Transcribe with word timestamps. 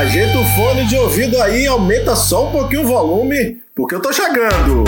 ajeita 0.00 0.38
o 0.38 0.44
fone 0.54 0.86
de 0.86 0.96
ouvido 0.96 1.40
aí, 1.42 1.66
aumenta 1.66 2.16
só 2.16 2.48
um 2.48 2.52
pouquinho 2.52 2.84
o 2.84 2.86
volume, 2.86 3.58
porque 3.74 3.94
eu 3.94 4.00
tô 4.00 4.10
chegando. 4.10 4.84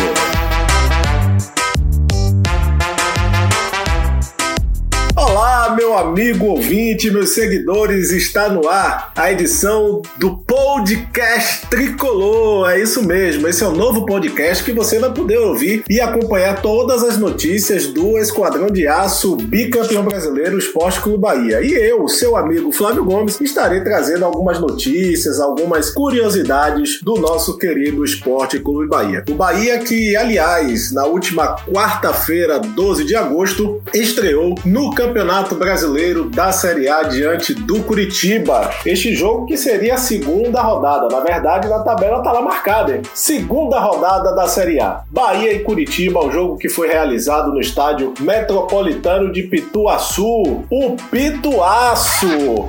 Meu 5.74 5.96
amigo 5.96 6.46
ouvinte, 6.46 7.10
meus 7.10 7.30
seguidores, 7.30 8.10
está 8.10 8.48
no 8.48 8.68
ar 8.68 9.12
a 9.16 9.32
edição 9.32 10.02
do 10.18 10.36
Podcast 10.38 11.66
Tricolor. 11.68 12.70
É 12.70 12.80
isso 12.80 13.02
mesmo, 13.02 13.48
esse 13.48 13.62
é 13.64 13.66
o 13.66 13.72
novo 13.72 14.04
podcast 14.04 14.62
que 14.62 14.72
você 14.72 14.98
vai 14.98 15.12
poder 15.12 15.38
ouvir 15.38 15.82
e 15.88 16.00
acompanhar 16.00 16.60
todas 16.60 17.02
as 17.02 17.16
notícias 17.16 17.86
do 17.86 18.18
Esquadrão 18.18 18.66
de 18.66 18.86
Aço, 18.86 19.36
bicampeão 19.36 20.04
brasileiro 20.04 20.58
Esporte 20.58 21.00
Clube 21.00 21.18
Bahia. 21.18 21.62
E 21.62 21.72
eu, 21.72 22.06
seu 22.08 22.36
amigo 22.36 22.70
Flávio 22.72 23.04
Gomes, 23.04 23.40
estarei 23.40 23.80
trazendo 23.80 24.24
algumas 24.24 24.60
notícias, 24.60 25.40
algumas 25.40 25.90
curiosidades 25.90 27.00
do 27.02 27.14
nosso 27.14 27.56
querido 27.56 28.04
Esporte 28.04 28.58
Clube 28.58 28.88
Bahia. 28.88 29.24
O 29.28 29.34
Bahia 29.34 29.78
que, 29.78 30.14
aliás, 30.16 30.92
na 30.92 31.06
última 31.06 31.56
quarta-feira, 31.66 32.58
12 32.58 33.04
de 33.04 33.16
agosto, 33.16 33.82
estreou 33.94 34.54
no 34.64 34.94
Campeonato 34.94 35.61
Brasileiro 35.62 36.24
da 36.24 36.50
Série 36.50 36.88
A 36.88 37.04
diante 37.04 37.54
do 37.54 37.84
Curitiba. 37.84 38.68
Este 38.84 39.14
jogo 39.14 39.46
que 39.46 39.56
seria 39.56 39.94
a 39.94 39.96
segunda 39.96 40.60
rodada. 40.60 41.06
Na 41.06 41.20
verdade, 41.20 41.68
na 41.68 41.78
tabela 41.78 42.20
tá 42.20 42.32
lá 42.32 42.42
marcada, 42.42 42.96
hein? 42.96 43.02
Segunda 43.14 43.78
rodada 43.78 44.34
da 44.34 44.48
Série 44.48 44.80
A. 44.80 45.02
Bahia 45.08 45.52
e 45.52 45.60
Curitiba, 45.60 46.18
o 46.18 46.32
jogo 46.32 46.58
que 46.58 46.68
foi 46.68 46.88
realizado 46.88 47.52
no 47.52 47.60
estádio 47.60 48.12
Metropolitano 48.18 49.30
de 49.30 49.44
Pituaçu. 49.44 50.64
O 50.68 50.96
Pituaço! 51.12 52.68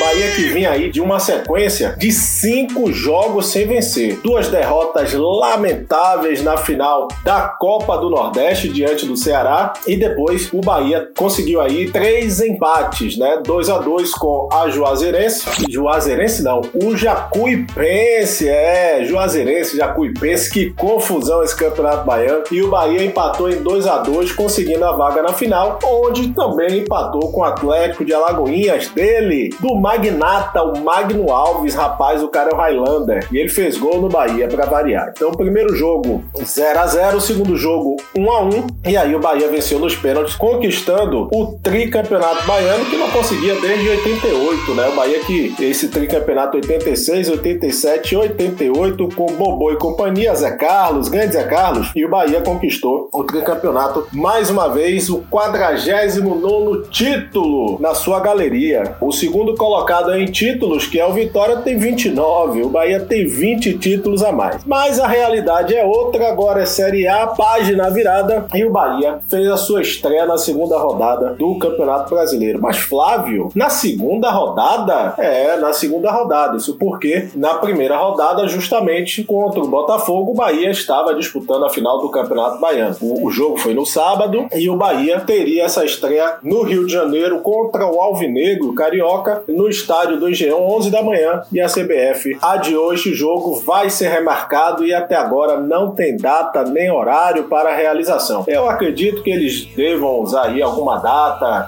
Bahia 0.00 0.30
que 0.34 0.42
vinha 0.44 0.70
aí 0.70 0.90
de 0.90 1.02
uma 1.02 1.20
sequência 1.20 1.94
de 1.98 2.10
cinco 2.10 2.90
jogos 2.90 3.48
sem 3.48 3.66
vencer. 3.66 4.18
Duas 4.22 4.48
derrotas 4.48 5.12
lamentáveis 5.12 6.42
na 6.42 6.56
final 6.56 7.08
da 7.22 7.42
Copa 7.42 7.98
do 7.98 8.08
Nordeste 8.08 8.68
diante 8.68 9.04
do 9.04 9.18
Ceará 9.18 9.74
e 9.86 9.96
depois 9.96 10.48
o 10.50 10.62
Bahia 10.62 11.10
conseguiu 11.14 11.57
aí 11.60 11.90
três 11.90 12.40
empates, 12.40 13.16
né? 13.16 13.40
2 13.44 13.68
a 13.70 13.78
2 13.78 14.12
com 14.12 14.48
a 14.52 14.68
Juazeirense. 14.68 15.46
Juazeirense 15.68 16.42
não, 16.42 16.60
o 16.74 16.96
Jacuipense, 16.96 18.48
é, 18.48 19.04
Juazeirense, 19.04 19.76
Jacuipense, 19.76 20.50
que 20.50 20.70
confusão 20.70 21.42
esse 21.42 21.56
Campeonato 21.56 22.04
Baiano. 22.04 22.44
E 22.50 22.62
o 22.62 22.70
Bahia 22.70 23.04
empatou 23.04 23.50
em 23.50 23.62
2 23.62 23.86
a 23.86 23.98
2 23.98 24.32
conseguindo 24.32 24.84
a 24.84 24.92
vaga 24.92 25.22
na 25.22 25.32
final, 25.32 25.78
onde 25.84 26.28
também 26.32 26.78
empatou 26.78 27.32
com 27.32 27.40
o 27.40 27.44
Atlético 27.44 28.04
de 28.04 28.12
Alagoinhas 28.12 28.88
dele, 28.88 29.50
do 29.60 29.74
magnata, 29.74 30.62
o 30.62 30.78
Magno 30.80 31.30
Alves, 31.30 31.74
rapaz, 31.74 32.22
o 32.22 32.28
cara 32.28 32.50
é 32.50 32.54
o 32.54 32.56
Highlander. 32.56 33.26
E 33.32 33.38
ele 33.38 33.48
fez 33.48 33.76
gol 33.76 34.00
no 34.00 34.08
Bahia 34.08 34.48
para 34.48 34.66
variar. 34.66 35.12
Então, 35.14 35.30
primeiro 35.32 35.74
jogo 35.74 36.22
0 36.42 36.78
a 36.78 36.86
0 36.86 37.16
o 37.16 37.20
segundo 37.20 37.56
jogo 37.56 37.96
1 38.16 38.30
a 38.30 38.42
1 38.42 38.66
E 38.86 38.96
aí 38.96 39.14
o 39.14 39.20
Bahia 39.20 39.48
venceu 39.48 39.78
nos 39.78 39.96
pênaltis, 39.96 40.34
conquistando 40.34 41.28
o 41.32 41.47
tricampeonato 41.62 42.46
baiano, 42.46 42.84
que 42.86 42.96
não 42.96 43.10
conseguia 43.10 43.54
desde 43.60 43.88
88, 43.88 44.74
né? 44.74 44.88
O 44.88 44.96
Bahia 44.96 45.20
que 45.20 45.54
esse 45.60 45.88
tricampeonato 45.88 46.56
86, 46.56 47.30
87 47.30 48.16
88, 48.16 49.08
com 49.14 49.26
Bobô 49.26 49.72
e 49.72 49.76
companhia, 49.76 50.34
Zé 50.34 50.52
Carlos, 50.52 51.08
grande 51.08 51.34
Zé 51.34 51.44
Carlos. 51.44 51.90
E 51.94 52.04
o 52.04 52.08
Bahia 52.08 52.40
conquistou 52.40 53.08
o 53.12 53.24
tricampeonato 53.24 54.06
mais 54.12 54.50
uma 54.50 54.68
vez, 54.68 55.08
o 55.08 55.18
49 55.30 56.88
título 56.90 57.78
na 57.80 57.94
sua 57.94 58.20
galeria. 58.20 58.96
O 59.00 59.12
segundo 59.12 59.54
colocado 59.54 59.78
colocado 59.78 60.14
em 60.14 60.26
títulos, 60.26 60.86
que 60.86 60.98
é 60.98 61.06
o 61.06 61.12
Vitória, 61.12 61.58
tem 61.58 61.78
29, 61.78 62.62
o 62.62 62.68
Bahia 62.68 63.00
tem 63.00 63.26
20 63.26 63.78
títulos 63.78 64.22
a 64.22 64.32
mais. 64.32 64.64
Mas 64.64 64.98
a 64.98 65.06
realidade 65.06 65.74
é 65.74 65.84
outra, 65.84 66.28
agora 66.28 66.62
é 66.62 66.66
Série 66.66 67.06
A, 67.06 67.26
página 67.26 67.90
virada, 67.90 68.46
e 68.54 68.64
o 68.64 68.70
Bahia 68.70 69.18
fez 69.28 69.48
a 69.48 69.56
sua 69.56 69.80
estreia 69.80 70.26
na 70.26 70.36
segunda 70.36 70.78
rodada 70.78 71.36
do 71.38 71.56
Campeonato 71.58 72.10
Brasileiro. 72.10 72.60
Mas 72.60 72.78
Flávio, 72.78 73.50
na 73.54 73.70
segunda 73.70 74.30
rodada? 74.30 75.14
É, 75.18 75.56
na 75.56 75.72
segunda 75.72 76.10
rodada. 76.10 76.56
Isso 76.56 76.76
porque 76.76 77.28
na 77.34 77.54
primeira 77.54 77.96
rodada, 77.96 78.46
justamente 78.48 79.22
contra 79.22 79.60
o 79.60 79.68
Botafogo, 79.68 80.32
o 80.32 80.34
Bahia 80.34 80.70
estava 80.70 81.14
disputando 81.14 81.64
a 81.64 81.70
final 81.70 82.00
do 82.00 82.10
Campeonato 82.10 82.60
Baiano. 82.60 82.96
O, 83.00 83.26
o 83.26 83.30
jogo 83.30 83.56
foi 83.56 83.72
no 83.72 83.86
sábado 83.86 84.46
e 84.54 84.68
o 84.68 84.76
Bahia 84.76 85.20
teria 85.20 85.64
essa 85.64 85.84
estreia 85.84 86.36
no 86.42 86.62
Rio 86.62 86.84
de 86.84 86.92
Janeiro 86.92 87.40
contra 87.40 87.86
o 87.86 88.00
Alvinegro 88.00 88.74
Carioca 88.74 89.42
no 89.46 89.68
estádio 89.68 90.18
do 90.18 90.28
Engenhão, 90.28 90.66
11 90.68 90.90
da 90.90 91.02
manhã, 91.02 91.42
e 91.52 91.60
a 91.60 91.66
CBF 91.66 92.36
adiou 92.42 92.92
este 92.92 93.14
jogo, 93.14 93.60
vai 93.60 93.90
ser 93.90 94.08
remarcado 94.08 94.84
e 94.84 94.92
até 94.92 95.14
agora 95.14 95.60
não 95.60 95.92
tem 95.92 96.16
data 96.16 96.64
nem 96.64 96.90
horário 96.90 97.44
para 97.44 97.70
a 97.70 97.74
realização. 97.74 98.44
Eu 98.48 98.68
acredito 98.68 99.22
que 99.22 99.30
eles 99.30 99.66
devam 99.66 100.20
usar 100.20 100.46
aí 100.46 100.62
alguma 100.62 100.98
data 100.98 101.17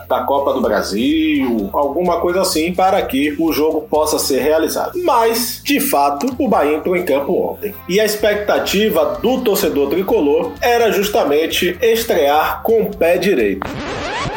da 0.08 0.24
Copa 0.24 0.52
do 0.52 0.60
Brasil, 0.60 1.70
alguma 1.72 2.20
coisa 2.20 2.42
assim, 2.42 2.74
para 2.74 3.00
que 3.02 3.34
o 3.38 3.52
jogo 3.52 3.82
possa 3.82 4.18
ser 4.18 4.40
realizado. 4.40 4.92
Mas, 5.04 5.60
de 5.64 5.80
fato, 5.80 6.26
o 6.38 6.48
Bahia 6.48 6.76
entrou 6.76 6.96
em 6.96 7.04
campo 7.04 7.32
ontem. 7.32 7.74
E 7.88 8.00
a 8.00 8.04
expectativa 8.04 9.18
do 9.22 9.40
torcedor 9.40 9.90
tricolor 9.90 10.52
era 10.60 10.90
justamente 10.92 11.76
estrear 11.80 12.62
com 12.62 12.82
o 12.82 12.96
pé 12.96 13.18
direito. 13.18 13.66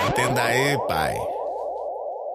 Entenda 0.10 0.44
aí, 0.44 0.78
pai. 0.88 1.33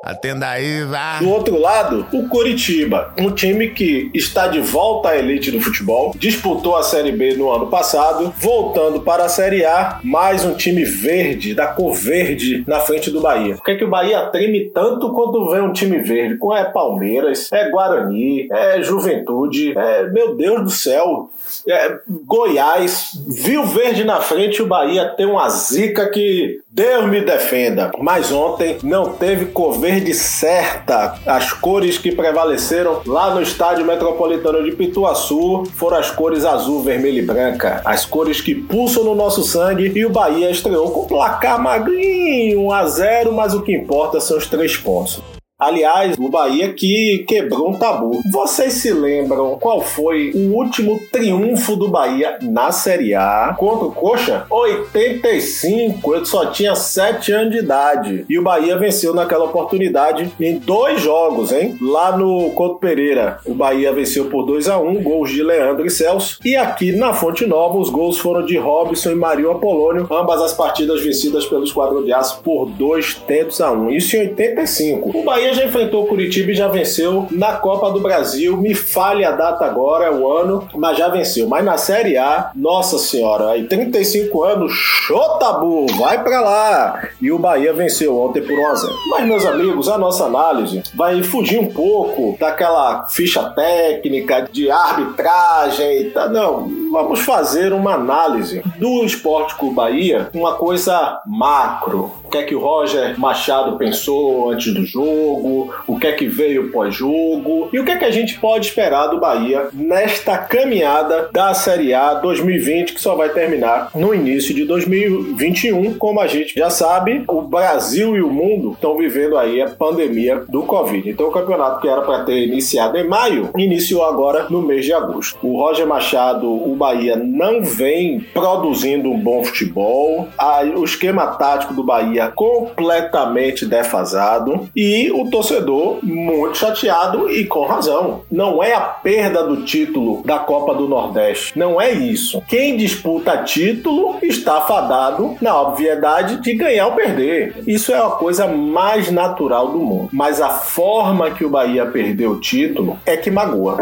Atenda 0.03 0.49
aí, 0.49 0.85
vá. 0.85 1.19
Do 1.19 1.29
outro 1.29 1.59
lado, 1.59 2.07
o 2.13 2.29
Coritiba, 2.29 3.13
um 3.19 3.33
time 3.33 3.71
que 3.71 4.11
está 4.15 4.47
de 4.47 4.61
volta 4.61 5.11
à 5.11 5.19
elite 5.19 5.51
do 5.51 5.61
futebol, 5.61 6.15
disputou 6.17 6.77
a 6.77 6.83
Série 6.83 7.13
B 7.13 7.35
no 7.35 7.51
ano 7.51 7.67
passado, 7.67 8.33
voltando 8.39 9.01
para 9.01 9.25
a 9.25 9.29
Série 9.29 9.65
A, 9.65 9.99
mais 10.05 10.45
um 10.45 10.55
time 10.55 10.85
verde, 10.85 11.53
da 11.53 11.67
cor 11.67 11.93
verde, 11.93 12.65
na 12.67 12.81
frente 12.81 13.11
do 13.11 13.21
Bahia. 13.21 13.55
Por 13.57 13.65
que, 13.65 13.73
é 13.73 13.77
que 13.77 13.85
o 13.85 13.91
Bahia 13.91 14.21
treme 14.27 14.71
tanto 14.71 15.13
quando 15.13 15.51
vê 15.51 15.61
um 15.61 15.73
time 15.73 15.99
verde? 15.99 16.39
É 16.55 16.65
Palmeiras, 16.65 17.51
é 17.53 17.69
Guarani, 17.69 18.49
é 18.51 18.83
Juventude, 18.83 19.77
é, 19.77 20.09
meu 20.11 20.37
Deus 20.37 20.63
do 20.63 20.71
céu, 20.71 21.31
é, 21.67 21.99
Goiás, 22.09 23.13
viu 23.27 23.65
verde 23.65 24.05
na 24.05 24.21
frente, 24.21 24.63
o 24.63 24.67
Bahia 24.67 25.09
tem 25.17 25.27
uma 25.27 25.49
zica 25.49 26.09
que 26.11 26.61
Deus 26.71 27.07
me 27.07 27.21
defenda. 27.21 27.91
Mas 27.99 28.31
ontem 28.31 28.79
não 28.83 29.13
teve 29.13 29.47
cor 29.47 29.79
verde 29.79 30.15
certa. 30.15 31.19
As 31.27 31.53
cores 31.53 31.99
que 31.99 32.13
prevaleceram 32.13 33.03
lá 33.07 33.35
no 33.35 33.43
estádio 33.43 33.85
metropolitano 33.85 34.63
de 34.63 34.73
Pituaçu 34.73 35.65
foram 35.75 35.99
as 35.99 36.11
cores 36.11 36.45
azul, 36.45 36.83
vermelho 36.83 37.19
e 37.19 37.27
branca. 37.27 37.81
As 37.85 38.05
cores 38.05 38.41
que 38.41 38.55
pulsam 38.55 39.05
no 39.05 39.15
nosso 39.15 39.43
sangue 39.43 39.93
e 39.95 40.07
o 40.07 40.11
Bahia 40.11 40.51
estreou 40.51 40.91
com 40.91 41.07
placar 41.07 41.61
magrinho, 41.61 42.61
1 42.61 42.73
a 42.73 42.87
0, 42.87 43.33
mas 43.33 43.55
o 43.55 43.63
que 43.63 43.73
importa 43.73 44.21
são 44.21 44.39
os 44.39 44.47
três 44.47 44.77
pontos. 44.77 45.23
Aliás, 45.61 46.15
o 46.17 46.29
Bahia 46.29 46.73
que 46.73 47.25
quebrou 47.27 47.71
um 47.71 47.75
tabu. 47.75 48.21
Vocês 48.31 48.75
se 48.75 48.93
lembram 48.93 49.59
qual 49.59 49.81
foi 49.81 50.31
o 50.33 50.55
último 50.55 51.01
triunfo 51.11 51.75
do 51.75 51.89
Bahia 51.89 52.39
na 52.43 52.71
Série 52.71 53.13
A 53.13 53.57
contra 53.59 53.87
o 53.87 53.91
Coxa? 53.91 54.47
85. 54.49 56.15
Eu 56.15 56.25
só 56.25 56.47
tinha 56.47 56.77
7 56.77 57.33
anos 57.33 57.51
de 57.51 57.59
idade. 57.59 58.25
E 58.29 58.39
o 58.39 58.43
Bahia 58.43 58.79
venceu 58.79 59.13
naquela 59.13 59.47
oportunidade 59.47 60.33
em 60.39 60.59
dois 60.59 61.01
jogos, 61.01 61.51
hein? 61.51 61.77
Lá 61.83 62.17
no 62.17 62.51
Couto 62.51 62.79
Pereira, 62.79 63.41
o 63.45 63.53
Bahia 63.53 63.93
venceu 63.93 64.27
por 64.27 64.47
2 64.47 64.69
a 64.69 64.79
1 64.79 65.03
gols 65.03 65.29
de 65.29 65.43
Leandro 65.43 65.85
e 65.85 65.91
Celso. 65.91 66.39
E 66.45 66.55
aqui 66.55 66.93
na 66.93 67.13
Fonte 67.13 67.45
Nova, 67.45 67.79
os 67.79 67.91
gols 67.91 68.17
foram 68.17 68.47
de 68.47 68.57
Robson 68.57 69.11
e 69.11 69.17
Mario 69.17 69.51
Apolônio. 69.51 70.07
Ambas 70.09 70.41
as 70.41 70.53
partidas 70.53 71.03
vencidas 71.03 71.45
pelo 71.47 71.65
Esquadrão 71.65 72.05
de 72.05 72.13
Aço 72.13 72.43
por 72.44 72.67
2 72.67 73.15
tentos 73.27 73.61
a 73.61 73.73
1. 73.73 73.91
Isso 73.91 74.15
em 74.15 74.21
85. 74.21 75.19
O 75.19 75.25
Bahia 75.25 75.48
Já 75.55 75.65
enfrentou 75.65 76.05
o 76.05 76.06
Curitiba 76.06 76.50
e 76.50 76.55
já 76.55 76.69
venceu 76.69 77.27
na 77.31 77.53
Copa 77.53 77.91
do 77.91 78.00
Brasil. 78.00 78.56
Me 78.56 78.75
falhe 78.75 79.25
a 79.25 79.33
data 79.33 79.65
agora, 79.65 80.06
é 80.06 80.11
o 80.11 80.31
ano, 80.31 80.69
mas 80.75 80.97
já 80.97 81.09
venceu. 81.09 81.49
Mas 81.49 81.65
na 81.65 81.77
Série 81.77 82.17
A, 82.17 82.50
nossa 82.55 82.99
senhora, 82.99 83.50
aí 83.50 83.65
35 83.65 84.45
anos, 84.45 84.73
chotabu, 84.73 85.87
vai 85.99 86.23
pra 86.23 86.41
lá. 86.41 87.09
E 87.21 87.31
o 87.31 87.39
Bahia 87.39 87.73
venceu 87.73 88.19
ontem 88.19 88.43
por 88.43 88.59
1 88.59 88.67
a 88.69 88.75
0. 88.75 88.95
Mas 89.11 89.27
meus 89.27 89.47
amigos, 89.47 89.89
a 89.89 89.99
nossa 89.99 90.25
análise 90.25 90.83
vai 90.95 91.23
fugir 91.23 91.59
um 91.59 91.73
pouco 91.73 92.37
daquela 92.39 93.06
ficha 93.09 93.43
técnica 93.51 94.49
de 94.51 94.71
arbitragem, 94.71 96.11
tá? 96.11 96.29
Não, 96.29 96.69
vamos 96.91 97.21
fazer 97.21 97.73
uma 97.73 97.94
análise 97.94 98.62
do 98.79 99.05
Esporte 99.05 99.59
o 99.61 99.73
Bahia, 99.73 100.29
uma 100.35 100.55
coisa 100.55 101.21
macro. 101.27 102.12
O 102.29 102.31
que 102.31 102.37
é 102.37 102.43
que 102.43 102.55
o 102.55 102.61
Roger 102.61 103.19
Machado 103.19 103.79
pensou 103.79 104.51
antes 104.51 104.75
do 104.75 104.85
jogo? 104.85 105.73
o 105.87 105.99
que 105.99 106.07
é 106.07 106.13
que 106.13 106.27
veio 106.27 106.71
pós-jogo 106.71 107.71
e 107.73 107.79
o 107.81 107.85
que 107.85 107.91
é 107.91 107.97
que 107.97 108.05
a 108.05 108.11
gente 108.11 108.39
pode 108.39 108.67
esperar 108.67 109.07
do 109.07 109.19
Bahia 109.19 109.69
nesta 109.73 110.37
caminhada 110.37 111.31
da 111.33 111.55
Série 111.55 111.95
A 111.95 112.15
2020 112.15 112.93
que 112.93 113.01
só 113.01 113.15
vai 113.15 113.31
terminar 113.31 113.91
no 113.95 114.15
início 114.15 114.55
de 114.55 114.65
2021. 114.65 115.95
Como 115.95 116.21
a 116.21 116.27
gente 116.27 116.55
já 116.55 116.69
sabe, 116.69 117.25
o 117.27 117.41
Brasil 117.41 118.15
e 118.15 118.21
o 118.21 118.31
mundo 118.31 118.73
estão 118.73 118.97
vivendo 118.99 119.39
aí 119.39 119.63
a 119.63 119.71
pandemia 119.71 120.45
do 120.49 120.63
Covid. 120.63 121.09
Então 121.09 121.29
o 121.29 121.33
campeonato 121.33 121.81
que 121.81 121.89
era 121.89 122.03
para 122.03 122.25
ter 122.25 122.47
iniciado 122.47 122.99
em 122.99 123.09
maio, 123.09 123.51
iniciou 123.57 124.05
agora 124.05 124.47
no 124.51 124.61
mês 124.61 124.85
de 124.85 124.93
agosto. 124.93 125.39
O 125.43 125.59
Roger 125.59 125.87
Machado, 125.87 126.47
o 126.47 126.77
Bahia 126.77 127.17
não 127.17 127.63
vem 127.63 128.21
produzindo 128.21 129.11
um 129.11 129.19
bom 129.19 129.43
futebol, 129.43 130.29
o 130.77 130.85
esquema 130.85 131.27
tático 131.29 131.73
do 131.73 131.83
Bahia 131.83 132.18
completamente 132.26 133.65
defasado 133.65 134.69
e 134.75 135.11
o 135.12 135.31
torcedor 135.31 135.99
muito 136.03 136.59
chateado 136.59 137.31
e 137.31 137.44
com 137.44 137.65
razão. 137.65 138.23
Não 138.31 138.62
é 138.62 138.75
a 138.75 138.81
perda 138.81 139.44
do 139.44 139.62
título 139.62 140.23
da 140.25 140.38
Copa 140.38 140.75
do 140.75 140.88
Nordeste, 140.88 141.59
não 141.59 141.81
é 141.81 141.93
isso. 141.93 142.43
Quem 142.49 142.76
disputa 142.76 143.44
título 143.44 144.17
está 144.23 144.61
fadado 144.62 145.37
na 145.41 145.61
obviedade 145.61 146.41
de 146.43 146.55
ganhar 146.55 146.87
ou 146.87 146.93
perder. 146.93 147.62
Isso 147.67 147.93
é 147.93 147.99
a 147.99 148.11
coisa 148.11 148.47
mais 148.47 149.11
natural 149.11 149.69
do 149.69 149.79
mundo. 149.79 150.09
Mas 150.12 150.41
a 150.41 150.49
forma 150.49 151.31
que 151.31 151.44
o 151.44 151.50
Bahia 151.50 151.87
perdeu 151.87 152.32
o 152.32 152.41
título 152.41 152.99
é 153.05 153.17
que 153.17 153.31
magoa 153.31 153.76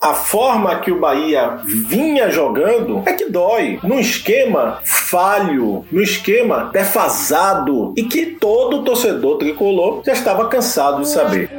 a 0.00 0.14
forma 0.14 0.76
que 0.76 0.92
o 0.92 1.00
Bahia 1.00 1.58
vinha 1.64 2.30
jogando 2.30 3.02
é 3.04 3.12
que 3.14 3.28
dói. 3.28 3.80
Num 3.82 3.98
esquema 3.98 4.78
falho, 4.84 5.84
num 5.90 6.00
esquema 6.00 6.70
defasado 6.72 7.92
e 7.96 8.04
que 8.04 8.26
todo 8.26 8.84
torcedor 8.84 9.38
tricolor 9.38 10.02
já 10.04 10.12
estava 10.12 10.48
cansado 10.48 11.02
de 11.02 11.08
saber. 11.08 11.50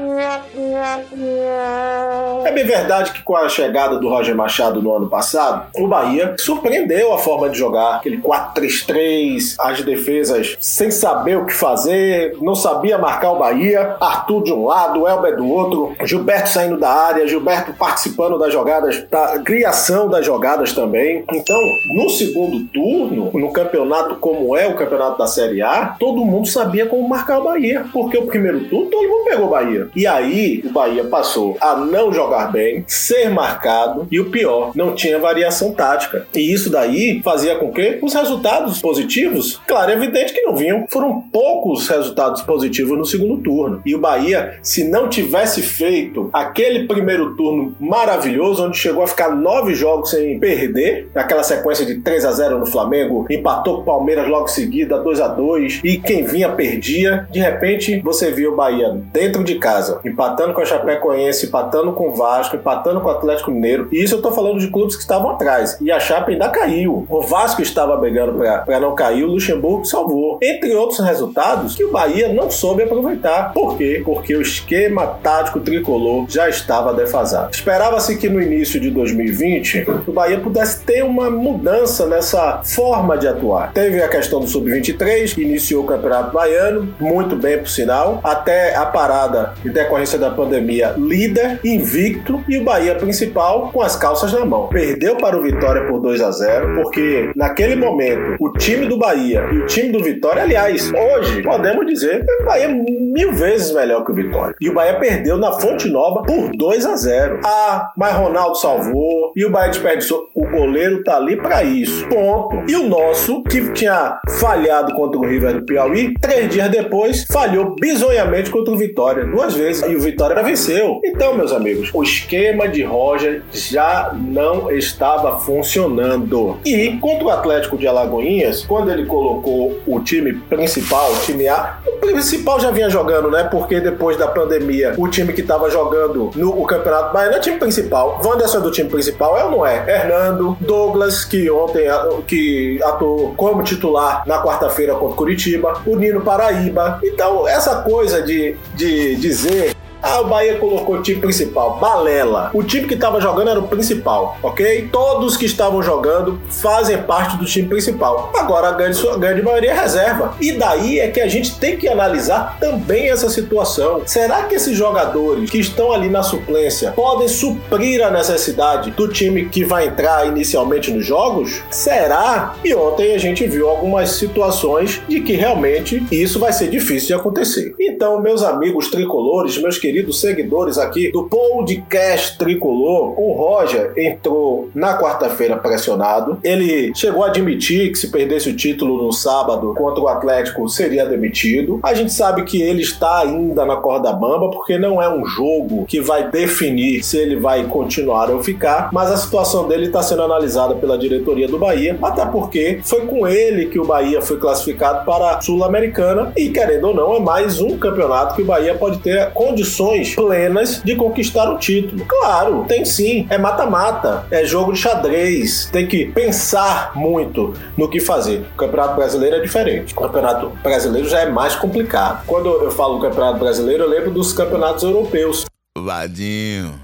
É 2.46 2.52
bem 2.52 2.66
verdade 2.66 3.12
que 3.12 3.22
com 3.24 3.36
a 3.36 3.48
chegada 3.48 3.98
do 3.98 4.10
Roger 4.10 4.36
Machado 4.36 4.82
no 4.82 4.96
ano 4.96 5.08
passado, 5.08 5.68
o 5.78 5.88
Bahia 5.88 6.36
surpreendeu 6.38 7.14
a 7.14 7.18
forma 7.18 7.50
de 7.50 7.58
jogar, 7.58 7.96
aquele 7.96 8.18
4-3-3, 8.18 9.56
as 9.60 9.82
defesas 9.82 10.58
sem 10.60 10.92
saber 10.92 11.38
o 11.38 11.46
que 11.46 11.54
fazer, 11.54 12.36
não 12.42 12.56
sabia 12.56 12.98
marcar 12.98 13.32
o 13.32 13.40
Bahia, 13.40 13.96
Arthur 14.00 14.44
de 14.44 14.54
um 14.54 14.66
lado, 14.66 15.08
Elber 15.08 15.36
do 15.36 15.48
outro, 15.48 15.96
Gilberto 16.06 16.50
saindo 16.50 16.78
da 16.78 16.90
área, 16.90 17.28
Gilberto 17.28 17.74
participando 17.74 18.38
das 18.38 18.52
jogadas, 18.52 19.04
da 19.10 19.40
criação 19.40 20.10
das 20.10 20.26
jogadas 20.26 20.74
também. 20.74 21.24
Então, 21.32 21.60
no 21.94 22.10
segundo 22.10 22.66
turno, 22.66 23.32
no 23.34 23.52
campeonato 23.52 24.16
como 24.16 24.56
é 24.58 24.68
o 24.68 24.76
campeonato 24.76 25.18
da 25.18 25.28
Série 25.28 25.62
A, 25.62 25.96
todo 26.00 26.26
mundo 26.26 26.48
sabia 26.48 26.86
como 26.86 27.08
marcar 27.08 27.40
o 27.40 27.44
Bahia, 27.44 27.86
porque 27.92 28.18
o 28.18 28.26
primeiro 28.26 28.66
turno 28.66 28.90
todo 28.90 29.08
mundo 29.08 29.26
pegou 29.26 29.48
o 29.48 29.50
Bahia. 29.50 29.88
E 29.96 30.08
aí, 30.10 30.62
o 30.66 30.72
Bahia 30.72 31.04
passou 31.06 31.58
a 31.62 31.76
não 31.76 32.12
jogar 32.12 32.52
bem, 32.52 32.84
ser 32.88 33.30
marcado 33.30 34.08
e 34.12 34.20
o 34.20 34.30
pior, 34.30 34.72
não 34.76 34.96
tinha 34.96 35.20
variação 35.20 35.72
tática. 35.72 36.28
E 36.36 36.52
isso 36.52 36.70
daí 36.70 37.22
fazia 37.24 37.56
com 37.56 37.72
que 37.72 38.00
os 38.02 38.14
resultados 38.14 38.82
positivos, 38.82 39.60
claro, 39.68 39.92
é 39.92 39.94
evidente 39.94 40.34
que 40.34 40.42
não 40.42 40.56
vinham. 40.56 40.86
Foram 40.90 41.22
poucos 41.22 41.88
resultados 41.88 42.42
positivos 42.42 42.98
no 42.98 43.06
segundo 43.06 43.38
turno. 43.42 43.82
E 43.86 43.96
o 43.96 44.00
Bahia, 44.00 44.60
se 44.62 44.84
não 44.84 45.10
tivesse 45.10 45.62
feito 45.62 46.30
aquele 46.34 46.88
primeiro 46.88 47.36
turno 47.36 47.76
maravilhoso, 47.80 48.66
onde 48.66 48.78
chegou 48.78 49.04
a 49.04 49.08
ficar 49.08 49.36
nove 49.36 49.76
jogos 49.76 50.12
sem 50.12 50.40
perder, 50.40 51.10
aquela 51.14 51.44
sequência 51.44 51.86
de 51.86 52.00
3 52.00 52.26
a 52.26 52.32
0 52.32 52.60
no 52.60 52.66
Flamengo, 52.66 53.26
empatou 53.30 53.76
com 53.76 53.82
o 53.82 53.86
Palmeiras 53.86 54.28
logo 54.28 54.46
em 54.46 54.50
seguida, 54.50 54.98
2 54.98 55.22
a 55.22 55.28
2 55.28 55.82
e 55.84 55.98
quem 55.98 56.24
vinha 56.24 56.50
perdia. 56.50 57.28
De 57.32 57.40
repente, 57.40 58.00
você 58.00 58.32
viu 58.32 58.54
o 58.54 58.56
Bahia 58.56 58.90
dentro 59.14 59.44
de 59.44 59.56
casa, 59.56 59.89
empatando 60.04 60.54
com 60.54 60.62
a 60.62 60.66
Chapecoense, 60.66 61.48
empatando 61.48 61.94
com 61.94 62.10
o 62.10 62.16
Vasco, 62.16 62.56
empatando 62.56 63.02
com 63.02 63.08
o 63.08 63.12
Atlético 63.12 63.52
Mineiro. 63.52 63.88
E 63.92 64.04
isso 64.04 64.16
eu 64.16 64.22
tô 64.22 64.32
falando 64.32 64.60
de 64.60 64.68
clubes 64.68 64.96
que 64.96 65.02
estavam 65.02 65.32
atrás. 65.32 65.78
E 65.82 65.92
a 65.92 66.00
Chape 66.00 66.34
ainda 66.34 66.50
caiu. 66.50 67.06
O 67.10 67.22
Vasco 67.22 67.62
estava 67.62 67.96
brigando 67.98 68.40
para 68.66 68.80
não 68.80 68.96
cair, 68.96 69.24
o 69.24 69.28
Luxemburgo 69.28 69.86
salvou. 69.86 70.40
Entre 70.42 70.74
outros 70.76 71.00
resultados 71.00 71.76
que 71.76 71.84
o 71.84 71.92
Bahia 71.92 72.32
não 72.34 72.50
soube 72.50 72.84
aproveitar. 72.84 73.54
Por 73.54 73.78
quê? 73.78 74.02
Porque 74.04 74.36
o 74.36 74.42
esquema 74.42 75.06
tático 75.08 75.60
tricolor 75.60 76.26
já 76.30 76.50
estava 76.50 76.94
defasado. 76.94 77.52
Esperava-se 77.52 78.18
que 78.18 78.30
no 78.30 78.42
início 78.42 78.80
de 78.80 78.90
2020 78.92 79.86
o 80.08 80.12
Bahia 80.12 80.40
pudesse 80.40 80.82
ter 80.82 81.04
uma 81.04 81.30
mudança 81.30 82.06
nessa 82.06 82.62
forma 82.64 83.18
de 83.18 83.28
atuar. 83.28 83.72
Teve 83.74 84.02
a 84.02 84.08
questão 84.08 84.40
do 84.40 84.48
Sub-23, 84.48 85.34
que 85.34 85.42
iniciou 85.42 85.84
o 85.84 85.88
Campeonato 85.88 86.34
Baiano, 86.34 86.94
muito 87.00 87.36
bem 87.36 87.58
por 87.58 87.70
sinal, 87.70 88.20
até 88.24 88.76
a 88.76 88.86
parada 88.86 89.54
em 89.66 89.72
decorrência 89.84 90.20
da 90.20 90.30
pandemia, 90.30 90.94
líder, 90.98 91.60
invicto, 91.64 92.44
e 92.48 92.58
o 92.58 92.64
Bahia 92.64 92.96
principal 92.96 93.72
com 93.72 93.82
as 93.82 93.96
calças 93.96 94.34
na 94.34 94.46
mão. 94.46 94.68
Perdeu 94.68 95.16
para 95.18 95.38
o 95.38 95.42
Vitória 95.42 95.86
por 95.86 96.00
2 96.00 96.22
a 96.22 96.32
0 96.32 96.76
porque 96.76 97.32
naquele 97.36 97.76
momento 97.76 98.36
o 98.40 98.52
time 98.54 98.86
do 98.86 98.98
Bahia 98.98 99.48
e 99.52 99.58
o 99.58 99.66
time 99.66 99.92
do 99.92 100.04
Vitória, 100.04 100.44
aliás, 100.44 100.92
hoje 100.92 101.42
podemos 101.42 101.86
dizer 101.86 102.26
que 102.26 102.44
o 102.44 102.46
Bahia 102.46 102.66
é 102.66 102.68
mil 102.68 103.32
vezes 103.34 103.74
melhor 103.74 104.04
que 104.04 104.12
o 104.12 104.16
Vitória. 104.16 104.56
E 104.60 104.70
o 104.70 104.74
Bahia 104.74 105.00
perdeu 105.00 105.38
na 105.38 105.52
Fonte 105.54 105.88
Nova 105.88 106.24
por 106.24 106.52
2 106.56 106.86
a 106.86 106.96
0 106.96 107.40
Ah, 107.44 107.92
mas 107.96 108.16
Ronaldo 108.16 108.56
salvou 108.56 109.32
e 109.36 109.46
o 109.46 109.50
Bahia 109.50 109.70
desperdiçou. 109.70 110.30
O 110.36 110.46
goleiro 110.48 111.04
tá 111.04 111.18
ali 111.18 111.36
para 111.36 111.64
isso. 111.64 112.08
Ponto. 112.08 112.70
E 112.70 112.76
o 112.76 112.88
nosso, 112.88 113.44
que 113.44 113.72
tinha 113.72 114.20
falhado 114.40 114.94
contra 114.94 115.20
o 115.20 115.26
River 115.26 115.60
do 115.60 115.66
Piauí, 115.66 116.14
três 116.20 116.50
dias 116.50 116.70
depois, 116.70 117.24
falhou 117.26 117.76
bizonhamente 117.80 118.50
contra 118.50 118.74
o 118.74 118.78
Vitória. 118.78 119.26
Duas 119.26 119.54
vezes. 119.54 119.69
E 119.72 119.96
o 119.96 120.02
Vitória 120.02 120.42
venceu. 120.44 121.00
Então, 121.04 121.36
meus 121.36 121.52
amigos, 121.52 121.90
o 121.94 122.04
esquema 122.04 122.68
de 122.68 122.84
Roger 122.84 123.44
já 123.52 124.12
não 124.14 124.72
estava 124.72 125.40
funcionando. 125.40 126.58
E 126.66 126.98
contra 126.98 127.26
o 127.26 127.30
Atlético 127.30 127.78
de 127.78 127.88
Alagoinhas, 127.88 128.66
quando 128.66 128.92
ele 128.92 129.06
colocou 129.06 129.80
o 129.86 130.00
time 130.00 130.34
principal, 130.34 131.12
o 131.12 131.20
time 131.20 131.48
A, 131.48 131.80
o 131.86 131.98
principal 132.00 132.60
já 132.60 132.72
vinha 132.72 132.90
jogando, 132.90 133.30
né? 133.30 133.44
Porque 133.44 133.80
depois 133.80 134.18
da 134.18 134.28
pandemia, 134.28 134.94
o 134.98 135.08
time 135.08 135.34
que 135.34 135.42
estava 135.42 135.70
jogando 135.70 136.32
no 136.36 136.66
Campeonato 136.66 137.14
Baiano 137.14 137.36
é 137.36 137.38
o 137.38 137.42
time 137.42 137.58
principal. 137.58 138.22
Wanderson 138.24 138.58
é 138.58 138.62
do 138.62 138.72
time 138.72 138.90
principal, 138.90 139.38
é 139.38 139.44
ou 139.44 139.52
não 139.52 139.66
é? 139.66 139.86
Hernando, 139.88 140.58
Douglas, 140.62 141.26
que 141.26 141.50
ontem 141.50 141.88
que 142.28 142.80
atuou 142.84 143.34
como 143.36 143.64
titular 143.64 144.24
na 144.26 144.42
quarta-feira 144.42 144.96
contra 144.96 145.16
Curitiba, 145.16 145.82
o 145.86 145.96
Nino 145.96 146.22
Paraíba. 146.22 147.00
Então, 147.04 147.48
essa 147.48 147.82
coisa 147.82 148.22
de, 148.22 148.56
de 148.74 149.16
dizer 149.16 149.59
ah, 150.02 150.22
o 150.22 150.28
Bahia 150.28 150.56
colocou 150.58 150.96
o 150.96 151.02
time 151.02 151.20
principal. 151.20 151.78
Balela. 151.78 152.52
O 152.54 152.64
time 152.64 152.88
que 152.88 152.94
estava 152.94 153.20
jogando 153.20 153.50
era 153.50 153.60
o 153.60 153.68
principal, 153.68 154.38
ok? 154.42 154.88
Todos 154.92 155.36
que 155.36 155.46
estavam 155.46 155.82
jogando 155.84 156.40
fazem 156.50 157.02
parte 157.04 157.38
do 157.38 157.46
time 157.46 157.68
principal. 157.68 158.32
Agora 158.36 158.70
a 158.70 158.72
grande, 158.72 159.08
a 159.08 159.18
grande 159.18 159.42
maioria 159.42 159.72
é 159.72 159.80
reserva. 159.80 160.36
E 160.40 160.54
daí 160.54 161.00
é 161.00 161.10
que 161.10 161.20
a 161.20 161.28
gente 161.28 161.58
tem 161.60 161.78
que 161.78 161.88
analisar 161.88 162.58
também 162.60 163.10
essa 163.10 163.30
situação. 163.30 164.02
Será 164.06 164.44
que 164.44 164.56
esses 164.56 164.78
jogadores 164.78 165.50
que 165.50 165.60
estão 165.60 165.92
ali 165.92 166.10
na 166.10 166.24
suplência 166.24 166.92
podem 166.92 167.28
suprir 167.28 168.06
a 168.06 168.10
necessidade 168.10 168.92
do 168.92 169.08
time 169.08 169.50
que 169.50 169.66
vai 169.66 169.88
entrar 169.88 170.28
inicialmente 170.28 170.92
nos 170.92 171.06
jogos? 171.06 171.62
Será? 171.70 172.56
E 172.64 172.74
ontem 172.74 173.14
a 173.14 173.18
gente 173.18 173.46
viu 173.48 173.70
algumas 173.70 174.12
situações 174.12 175.02
de 175.08 175.20
que 175.22 175.34
realmente 175.34 176.06
isso 176.12 176.40
vai 176.40 176.54
ser 176.54 176.70
difícil 176.70 177.08
de 177.08 177.14
acontecer. 177.16 177.76
Então, 177.80 178.22
meus 178.22 178.44
amigos 178.44 178.90
tricolores, 178.90 179.58
meus 179.58 179.78
queridos 179.78 179.89
queridos 179.90 180.22
seguidores 180.22 180.78
aqui 180.78 181.12
do 181.12 181.24
podcast 181.24 182.38
Tricolor, 182.38 183.20
o 183.20 183.34
Roger 183.34 183.92
entrou 183.98 184.70
na 184.76 184.96
quarta-feira 184.96 185.58
pressionado. 185.58 186.38
Ele 186.44 186.92
chegou 186.94 187.24
a 187.24 187.28
admitir 187.30 187.92
que 187.92 187.98
se 187.98 188.12
perdesse 188.12 188.52
o 188.52 188.56
título 188.56 189.04
no 189.04 189.12
sábado 189.12 189.74
contra 189.74 190.00
o 190.00 190.08
Atlético 190.08 190.70
seria 190.70 191.08
demitido. 191.08 191.80
A 191.82 191.96
gente 191.96 192.14
sabe 192.14 192.44
que 192.44 192.62
ele 192.62 192.84
está 192.84 193.22
ainda 193.22 193.66
na 193.66 193.78
corda 193.78 194.14
bamba 194.14 194.52
porque 194.52 194.78
não 194.78 195.02
é 195.02 195.10
um 195.10 195.26
jogo 195.26 195.86
que 195.88 196.00
vai 196.00 196.30
definir 196.30 197.02
se 197.02 197.18
ele 197.18 197.38
vai 197.38 197.64
continuar 197.64 198.30
ou 198.30 198.44
ficar, 198.44 198.92
mas 198.94 199.10
a 199.10 199.18
situação 199.18 199.68
dele 199.68 199.88
está 199.88 200.04
sendo 200.04 200.22
analisada 200.22 200.76
pela 200.76 201.00
diretoria 201.00 201.48
do 201.48 201.58
Bahia, 201.58 201.98
até 202.00 202.28
porque 202.28 202.80
foi 202.84 203.08
com 203.08 203.28
ele 203.28 203.66
que 203.66 203.80
o 203.80 203.86
Bahia 203.86 204.22
foi 204.22 204.38
classificado 204.38 205.04
para 205.04 205.32
a 205.32 205.42
Sul-Americana 205.42 206.32
e 206.38 206.50
querendo 206.50 206.90
ou 206.90 206.94
não 206.94 207.16
é 207.16 207.20
mais 207.20 207.60
um 207.60 207.76
campeonato 207.76 208.36
que 208.36 208.44
o 208.44 208.46
Bahia 208.46 208.76
pode 208.76 209.00
ter 209.00 209.32
condições 209.32 209.79
condições 209.80 210.16
plenas 210.16 210.82
de 210.84 210.96
conquistar 210.96 211.50
o 211.50 211.58
título. 211.58 212.06
Claro, 212.06 212.66
tem 212.68 212.84
sim. 212.84 213.26
É 213.30 213.38
mata-mata, 213.38 214.28
é 214.30 214.46
jogo 214.46 214.74
de 214.74 214.80
xadrez. 214.80 215.70
Tem 215.72 215.88
que 215.88 216.08
pensar 216.08 216.96
muito 216.96 217.54
no 217.78 217.90
que 217.90 218.00
fazer. 218.00 218.46
O 218.54 218.58
Campeonato 218.58 218.96
Brasileiro 218.96 219.38
é 219.38 219.40
diferente. 219.40 219.94
O 219.94 219.98
Campeonato 219.98 220.50
Brasileiro 220.62 221.08
já 221.08 221.22
é 221.22 221.30
mais 221.30 221.56
complicado. 221.56 222.26
Quando 222.26 222.50
eu 222.50 222.72
falo 222.72 223.00
Campeonato 223.00 223.40
Brasileiro, 223.40 223.84
eu 223.84 223.90
lembro 223.90 224.12
dos 224.12 224.34
campeonatos 224.34 224.84
europeus. 224.84 225.46
Vadinho, 225.78 226.78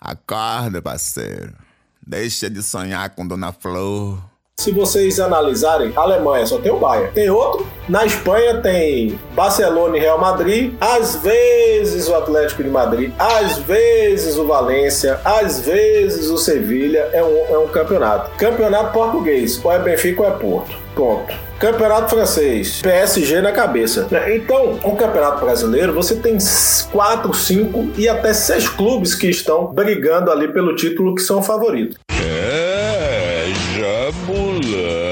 acorda, 0.00 0.80
parceiro. 0.80 1.52
Deixa 2.06 2.48
de 2.48 2.62
sonhar 2.62 3.10
com 3.10 3.26
Dona 3.26 3.52
Flor. 3.52 4.18
Se 4.64 4.70
vocês 4.70 5.20
analisarem, 5.20 5.92
a 5.94 6.00
Alemanha 6.00 6.46
só 6.46 6.56
tem 6.56 6.72
o 6.72 6.78
Bayern. 6.78 7.12
Tem 7.12 7.28
outro. 7.28 7.66
Na 7.86 8.06
Espanha 8.06 8.62
tem 8.62 9.20
Barcelona 9.34 9.98
e 9.98 10.00
Real 10.00 10.18
Madrid. 10.18 10.72
Às 10.80 11.16
vezes 11.16 12.08
o 12.08 12.14
Atlético 12.14 12.62
de 12.62 12.70
Madrid. 12.70 13.12
Às 13.18 13.58
vezes 13.58 14.38
o 14.38 14.46
Valência. 14.46 15.20
Às 15.22 15.60
vezes 15.60 16.30
o 16.30 16.38
Sevilha. 16.38 17.10
É 17.12 17.22
um, 17.22 17.54
é 17.54 17.58
um 17.58 17.68
campeonato. 17.68 18.30
Campeonato 18.38 18.90
português. 18.94 19.62
Ou 19.62 19.70
é 19.70 19.78
Benfica 19.78 20.22
ou 20.22 20.28
é 20.28 20.30
Porto. 20.30 20.74
Ponto. 20.94 21.34
Campeonato 21.58 22.10
francês, 22.10 22.82
PSG 22.82 23.40
na 23.40 23.52
cabeça. 23.52 24.06
Então, 24.34 24.78
o 24.82 24.96
Campeonato 24.96 25.44
Brasileiro, 25.44 25.92
você 25.92 26.16
tem 26.16 26.36
quatro, 26.92 27.32
cinco 27.32 27.88
e 27.96 28.08
até 28.08 28.34
seis 28.34 28.68
clubes 28.68 29.14
que 29.14 29.28
estão 29.28 29.66
brigando 29.66 30.30
ali 30.30 30.52
pelo 30.52 30.74
título 30.74 31.14
que 31.14 31.22
são 31.22 31.42
favoritos. 31.42 31.96
É, 34.54 34.60
Jabulani. 34.62 35.03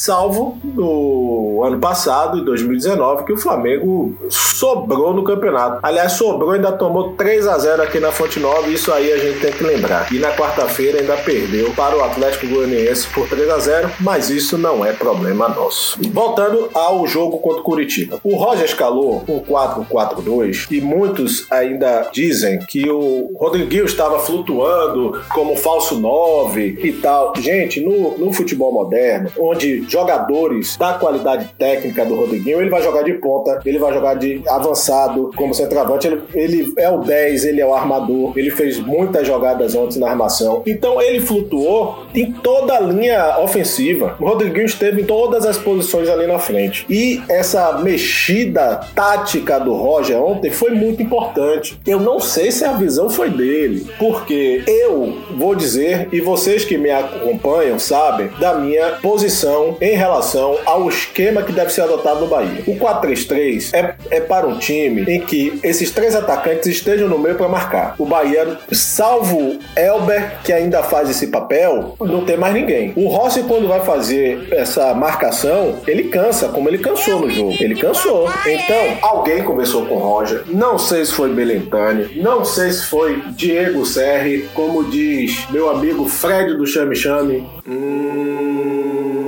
Salvo 0.00 0.56
no 0.64 1.62
ano 1.62 1.78
passado, 1.78 2.38
em 2.38 2.42
2019, 2.42 3.26
que 3.26 3.34
o 3.34 3.36
Flamengo 3.36 4.16
sobrou 4.30 5.12
no 5.12 5.22
campeonato. 5.22 5.78
Aliás, 5.82 6.12
sobrou, 6.12 6.52
ainda 6.52 6.72
tomou 6.72 7.12
3 7.12 7.46
a 7.46 7.58
0 7.58 7.82
aqui 7.82 8.00
na 8.00 8.10
Fonte 8.10 8.40
Nova, 8.40 8.66
isso 8.68 8.90
aí 8.94 9.12
a 9.12 9.18
gente 9.18 9.40
tem 9.40 9.52
que 9.52 9.62
lembrar. 9.62 10.10
E 10.10 10.18
na 10.18 10.34
quarta-feira 10.34 11.00
ainda 11.00 11.18
perdeu 11.18 11.70
para 11.74 11.98
o 11.98 12.02
Atlético 12.02 12.46
Goianiense 12.46 13.08
por 13.08 13.28
3 13.28 13.50
a 13.50 13.58
0 13.58 13.90
mas 14.00 14.30
isso 14.30 14.56
não 14.56 14.82
é 14.82 14.94
problema 14.94 15.50
nosso. 15.50 15.98
Voltando 16.10 16.70
ao 16.72 17.06
jogo 17.06 17.38
contra 17.38 17.60
o 17.60 17.62
Curitiba. 17.62 18.18
O 18.24 18.36
Roger 18.36 18.64
escalou 18.64 19.22
um 19.28 19.38
4-4-2 19.40 20.66
e 20.70 20.80
muitos 20.80 21.46
ainda 21.52 22.08
dizem 22.10 22.58
que 22.60 22.88
o 22.88 23.32
Rodriguinho 23.36 23.84
estava 23.84 24.18
flutuando 24.18 25.20
como 25.28 25.56
falso 25.56 25.96
9 25.96 26.78
e 26.82 26.92
tal. 26.94 27.34
Gente, 27.36 27.82
no, 27.82 28.16
no 28.16 28.32
futebol 28.32 28.72
moderno, 28.72 29.30
onde 29.38 29.89
jogadores 29.90 30.76
da 30.76 30.94
qualidade 30.94 31.50
técnica 31.58 32.04
do 32.04 32.14
Rodriguinho, 32.14 32.60
ele 32.60 32.70
vai 32.70 32.82
jogar 32.82 33.02
de 33.02 33.14
ponta, 33.14 33.60
ele 33.64 33.78
vai 33.78 33.92
jogar 33.92 34.14
de 34.14 34.42
avançado 34.48 35.30
como 35.36 35.54
centroavante, 35.54 36.06
ele, 36.06 36.22
ele 36.34 36.72
é 36.76 36.90
o 36.90 36.98
10, 36.98 37.44
ele 37.44 37.60
é 37.60 37.66
o 37.66 37.74
armador, 37.74 38.32
ele 38.36 38.50
fez 38.50 38.78
muitas 38.78 39.26
jogadas 39.26 39.74
antes 39.74 39.96
na 39.96 40.08
armação. 40.08 40.62
Então 40.66 41.00
ele 41.00 41.20
flutuou 41.20 42.04
em 42.14 42.32
toda 42.32 42.76
a 42.76 42.80
linha 42.80 43.38
ofensiva. 43.40 44.16
O 44.20 44.26
Rodriguinho 44.26 44.66
esteve 44.66 45.02
em 45.02 45.04
todas 45.04 45.44
as 45.44 45.58
posições 45.58 46.08
ali 46.08 46.26
na 46.26 46.38
frente. 46.38 46.86
E 46.88 47.22
essa 47.28 47.78
mexida 47.78 48.80
tática 48.94 49.58
do 49.58 49.72
Roger 49.74 50.20
ontem 50.22 50.50
foi 50.50 50.70
muito 50.70 51.02
importante. 51.02 51.78
Eu 51.86 52.00
não 52.00 52.20
sei 52.20 52.50
se 52.50 52.64
a 52.64 52.72
visão 52.72 53.08
foi 53.08 53.30
dele, 53.30 53.86
porque 53.98 54.62
eu 54.66 55.18
vou 55.36 55.54
dizer, 55.54 56.08
e 56.12 56.20
vocês 56.20 56.64
que 56.64 56.76
me 56.76 56.90
acompanham 56.90 57.78
sabem, 57.78 58.28
da 58.38 58.54
minha 58.54 58.92
posição 59.02 59.76
em 59.80 59.96
relação 59.96 60.58
ao 60.66 60.88
esquema 60.88 61.42
que 61.42 61.52
deve 61.52 61.70
ser 61.70 61.82
adotado 61.82 62.20
no 62.20 62.26
Bahia. 62.26 62.62
O 62.66 62.76
4-3-3 62.76 63.70
é, 63.72 63.94
é 64.10 64.20
para 64.20 64.46
um 64.46 64.58
time 64.58 65.02
em 65.02 65.20
que 65.20 65.58
esses 65.62 65.90
três 65.90 66.14
atacantes 66.14 66.66
estejam 66.66 67.08
no 67.08 67.18
meio 67.18 67.36
para 67.36 67.48
marcar. 67.48 67.94
O 67.98 68.06
Bahia, 68.06 68.58
salvo 68.72 69.58
Elber, 69.76 70.38
que 70.44 70.52
ainda 70.52 70.82
faz 70.82 71.08
esse 71.08 71.28
papel, 71.28 71.96
não 72.00 72.24
tem 72.24 72.36
mais 72.36 72.54
ninguém. 72.54 72.92
O 72.96 73.08
Rossi, 73.08 73.42
quando 73.44 73.68
vai 73.68 73.80
fazer 73.80 74.48
essa 74.52 74.92
marcação, 74.94 75.78
ele 75.86 76.04
cansa, 76.04 76.48
como 76.48 76.68
ele 76.68 76.78
cansou 76.78 77.20
no 77.20 77.30
jogo. 77.30 77.54
Ele 77.60 77.74
cansou. 77.74 78.28
Então, 78.46 78.98
alguém 79.02 79.42
conversou 79.42 79.86
com 79.86 79.94
o 79.94 79.98
Roger. 79.98 80.44
Não 80.48 80.78
sei 80.78 81.04
se 81.04 81.12
foi 81.12 81.30
Belentani, 81.30 82.20
não 82.20 82.44
sei 82.44 82.70
se 82.70 82.84
foi 82.84 83.22
Diego 83.30 83.84
Serri, 83.86 84.48
como 84.54 84.84
diz 84.84 85.46
meu 85.50 85.70
amigo 85.70 86.06
Fred 86.08 86.54
do 86.54 86.66
Chame 86.66 86.96
Chame. 86.96 87.46
Hum... 87.66 89.19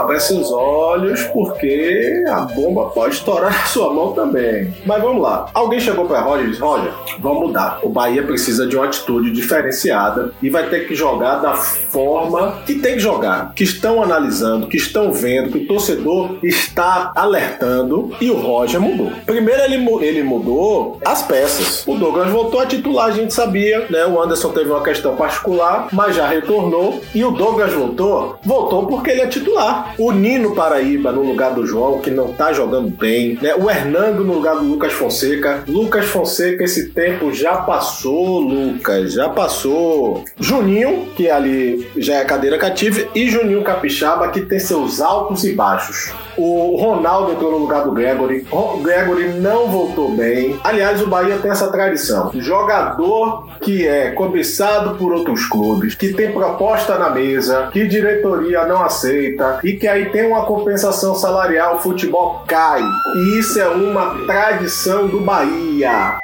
Abra 0.00 0.18
seus 0.18 0.50
olhos, 0.50 1.22
porque 1.24 2.24
a 2.28 2.40
bomba 2.40 2.86
pode 2.86 3.16
estourar 3.16 3.52
na 3.52 3.64
sua 3.66 3.92
mão 3.92 4.12
também. 4.12 4.72
Mas 4.86 5.02
vamos 5.02 5.22
lá. 5.22 5.46
Alguém 5.52 5.78
chegou 5.78 6.06
para 6.06 6.20
Roger 6.20 6.46
e 6.46 6.50
disse: 6.50 6.62
Roger, 6.62 6.90
vamos 7.18 7.48
mudar. 7.48 7.80
O 7.82 7.88
Bahia 7.88 8.22
precisa 8.22 8.66
de 8.66 8.76
uma 8.76 8.86
atitude 8.86 9.30
diferenciada 9.30 10.32
e 10.42 10.48
vai 10.48 10.68
ter 10.68 10.88
que 10.88 10.94
jogar 10.94 11.36
da 11.36 11.54
forma 11.54 12.62
que 12.64 12.76
tem 12.76 12.94
que 12.94 13.00
jogar. 13.00 13.52
Que 13.54 13.64
estão 13.64 14.02
analisando, 14.02 14.66
que 14.66 14.76
estão 14.76 15.12
vendo, 15.12 15.52
que 15.52 15.58
o 15.58 15.66
torcedor 15.66 16.38
está 16.42 17.12
alertando 17.14 18.14
e 18.20 18.30
o 18.30 18.38
Roger 18.38 18.80
mudou. 18.80 19.12
Primeiro 19.26 19.62
ele, 19.62 19.76
ele 20.02 20.22
mudou 20.22 20.98
as 21.04 21.22
peças. 21.22 21.86
O 21.86 21.94
Douglas 21.94 22.30
voltou 22.30 22.60
a 22.60 22.66
titular, 22.66 23.06
a 23.06 23.12
gente 23.12 23.34
sabia, 23.34 23.86
né? 23.90 24.06
O 24.06 24.20
Anderson 24.20 24.50
teve 24.50 24.70
uma 24.70 24.82
questão 24.82 25.14
particular, 25.16 25.88
mas 25.92 26.16
já 26.16 26.26
retornou. 26.26 27.00
E 27.14 27.24
o 27.24 27.30
Douglas 27.30 27.72
voltou, 27.72 28.38
voltou 28.42 28.86
porque 28.86 29.10
ele 29.10 29.20
é 29.20 29.26
titular. 29.26 29.89
O 29.98 30.12
Nino 30.12 30.54
Paraíba 30.54 31.12
no 31.12 31.22
lugar 31.22 31.54
do 31.54 31.66
João, 31.66 32.00
que 32.00 32.10
não 32.10 32.32
tá 32.32 32.52
jogando 32.52 32.88
bem, 32.88 33.38
né? 33.40 33.54
O 33.54 33.70
Hernando 33.70 34.24
no 34.24 34.34
lugar 34.34 34.56
do 34.56 34.64
Lucas 34.64 34.92
Fonseca. 34.92 35.64
Lucas 35.68 36.06
Fonseca, 36.06 36.64
esse 36.64 36.90
tempo 36.90 37.32
já 37.32 37.56
passou, 37.58 38.40
Lucas, 38.40 39.12
já 39.12 39.28
passou. 39.28 40.24
Juninho, 40.38 41.08
que 41.16 41.30
ali 41.30 41.86
já 41.96 42.16
é 42.16 42.24
cadeira 42.24 42.58
cativa, 42.58 43.08
e 43.14 43.28
Juninho 43.28 43.62
Capixaba, 43.62 44.28
que 44.28 44.40
tem 44.40 44.58
seus 44.58 45.00
altos 45.00 45.44
e 45.44 45.52
baixos. 45.52 46.12
O 46.36 46.76
Ronaldo 46.76 47.32
entrou 47.32 47.50
no 47.50 47.58
lugar 47.58 47.84
do 47.84 47.92
Gregory. 47.92 48.46
O 48.50 48.78
Gregory 48.78 49.28
não 49.40 49.68
voltou 49.68 50.10
bem. 50.12 50.58
Aliás, 50.64 51.02
o 51.02 51.06
Bahia 51.06 51.36
tem 51.38 51.50
essa 51.50 51.70
tradição. 51.70 52.30
Jogador 52.34 53.46
que 53.60 53.86
é 53.86 54.12
cobiçado 54.12 54.96
por 54.96 55.12
outros 55.12 55.46
clubes, 55.46 55.94
que 55.94 56.14
tem 56.14 56.32
proposta 56.32 56.98
na 56.98 57.10
mesa, 57.10 57.68
que 57.72 57.86
diretoria 57.86 58.64
não 58.66 58.82
aceita 58.82 59.60
e 59.62 59.74
que 59.80 59.88
aí 59.88 60.10
tem 60.10 60.26
uma 60.26 60.44
compensação 60.44 61.14
salarial, 61.14 61.76
o 61.76 61.80
futebol 61.80 62.44
cai. 62.46 62.82
E 63.16 63.38
isso 63.38 63.58
é 63.58 63.66
uma 63.66 64.14
tradição 64.26 65.08
do 65.08 65.20
Bahia. 65.20 66.20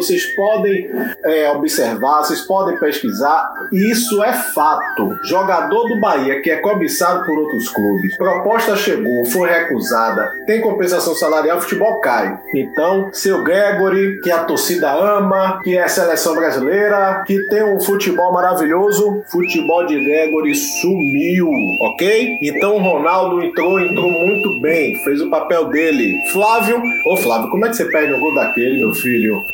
Vocês 0.00 0.24
podem 0.34 0.90
é, 1.24 1.50
observar, 1.50 2.24
vocês 2.24 2.42
podem 2.42 2.78
pesquisar, 2.78 3.52
isso 3.72 4.22
é 4.22 4.32
fato. 4.32 5.16
Jogador 5.24 5.88
do 5.88 6.00
Bahia 6.00 6.40
que 6.42 6.50
é 6.50 6.56
cobiçado 6.56 7.24
por 7.24 7.38
outros 7.38 7.68
clubes, 7.68 8.16
proposta 8.16 8.76
chegou, 8.76 9.24
foi 9.26 9.48
recusada, 9.48 10.30
tem 10.46 10.60
compensação 10.60 11.14
salarial, 11.14 11.58
o 11.58 11.60
futebol 11.60 12.00
cai. 12.00 12.38
Então, 12.54 13.10
seu 13.12 13.42
Gregory, 13.42 14.20
que 14.20 14.30
a 14.30 14.44
torcida 14.44 14.92
ama, 14.92 15.60
que 15.62 15.76
é 15.76 15.86
seleção 15.88 16.34
brasileira, 16.34 17.24
que 17.26 17.38
tem 17.48 17.64
um 17.64 17.80
futebol 17.80 18.32
maravilhoso, 18.32 19.22
futebol 19.30 19.86
de 19.86 20.02
Gregory 20.02 20.54
sumiu, 20.54 21.50
ok? 21.80 22.38
Então 22.42 22.76
o 22.76 22.80
Ronaldo 22.80 23.42
entrou, 23.42 23.80
entrou 23.80 24.10
muito 24.10 24.60
bem, 24.60 24.96
fez 25.04 25.20
o 25.20 25.30
papel 25.30 25.68
dele. 25.68 26.18
Flávio, 26.32 26.80
ô 27.06 27.16
Flávio, 27.16 27.50
como 27.50 27.64
é 27.66 27.68
que 27.68 27.76
você 27.76 27.84
perde 27.86 28.12
um 28.12 28.20
gol 28.20 28.34
daquele, 28.34 28.78
meu 28.78 28.92
filho? 28.92 29.44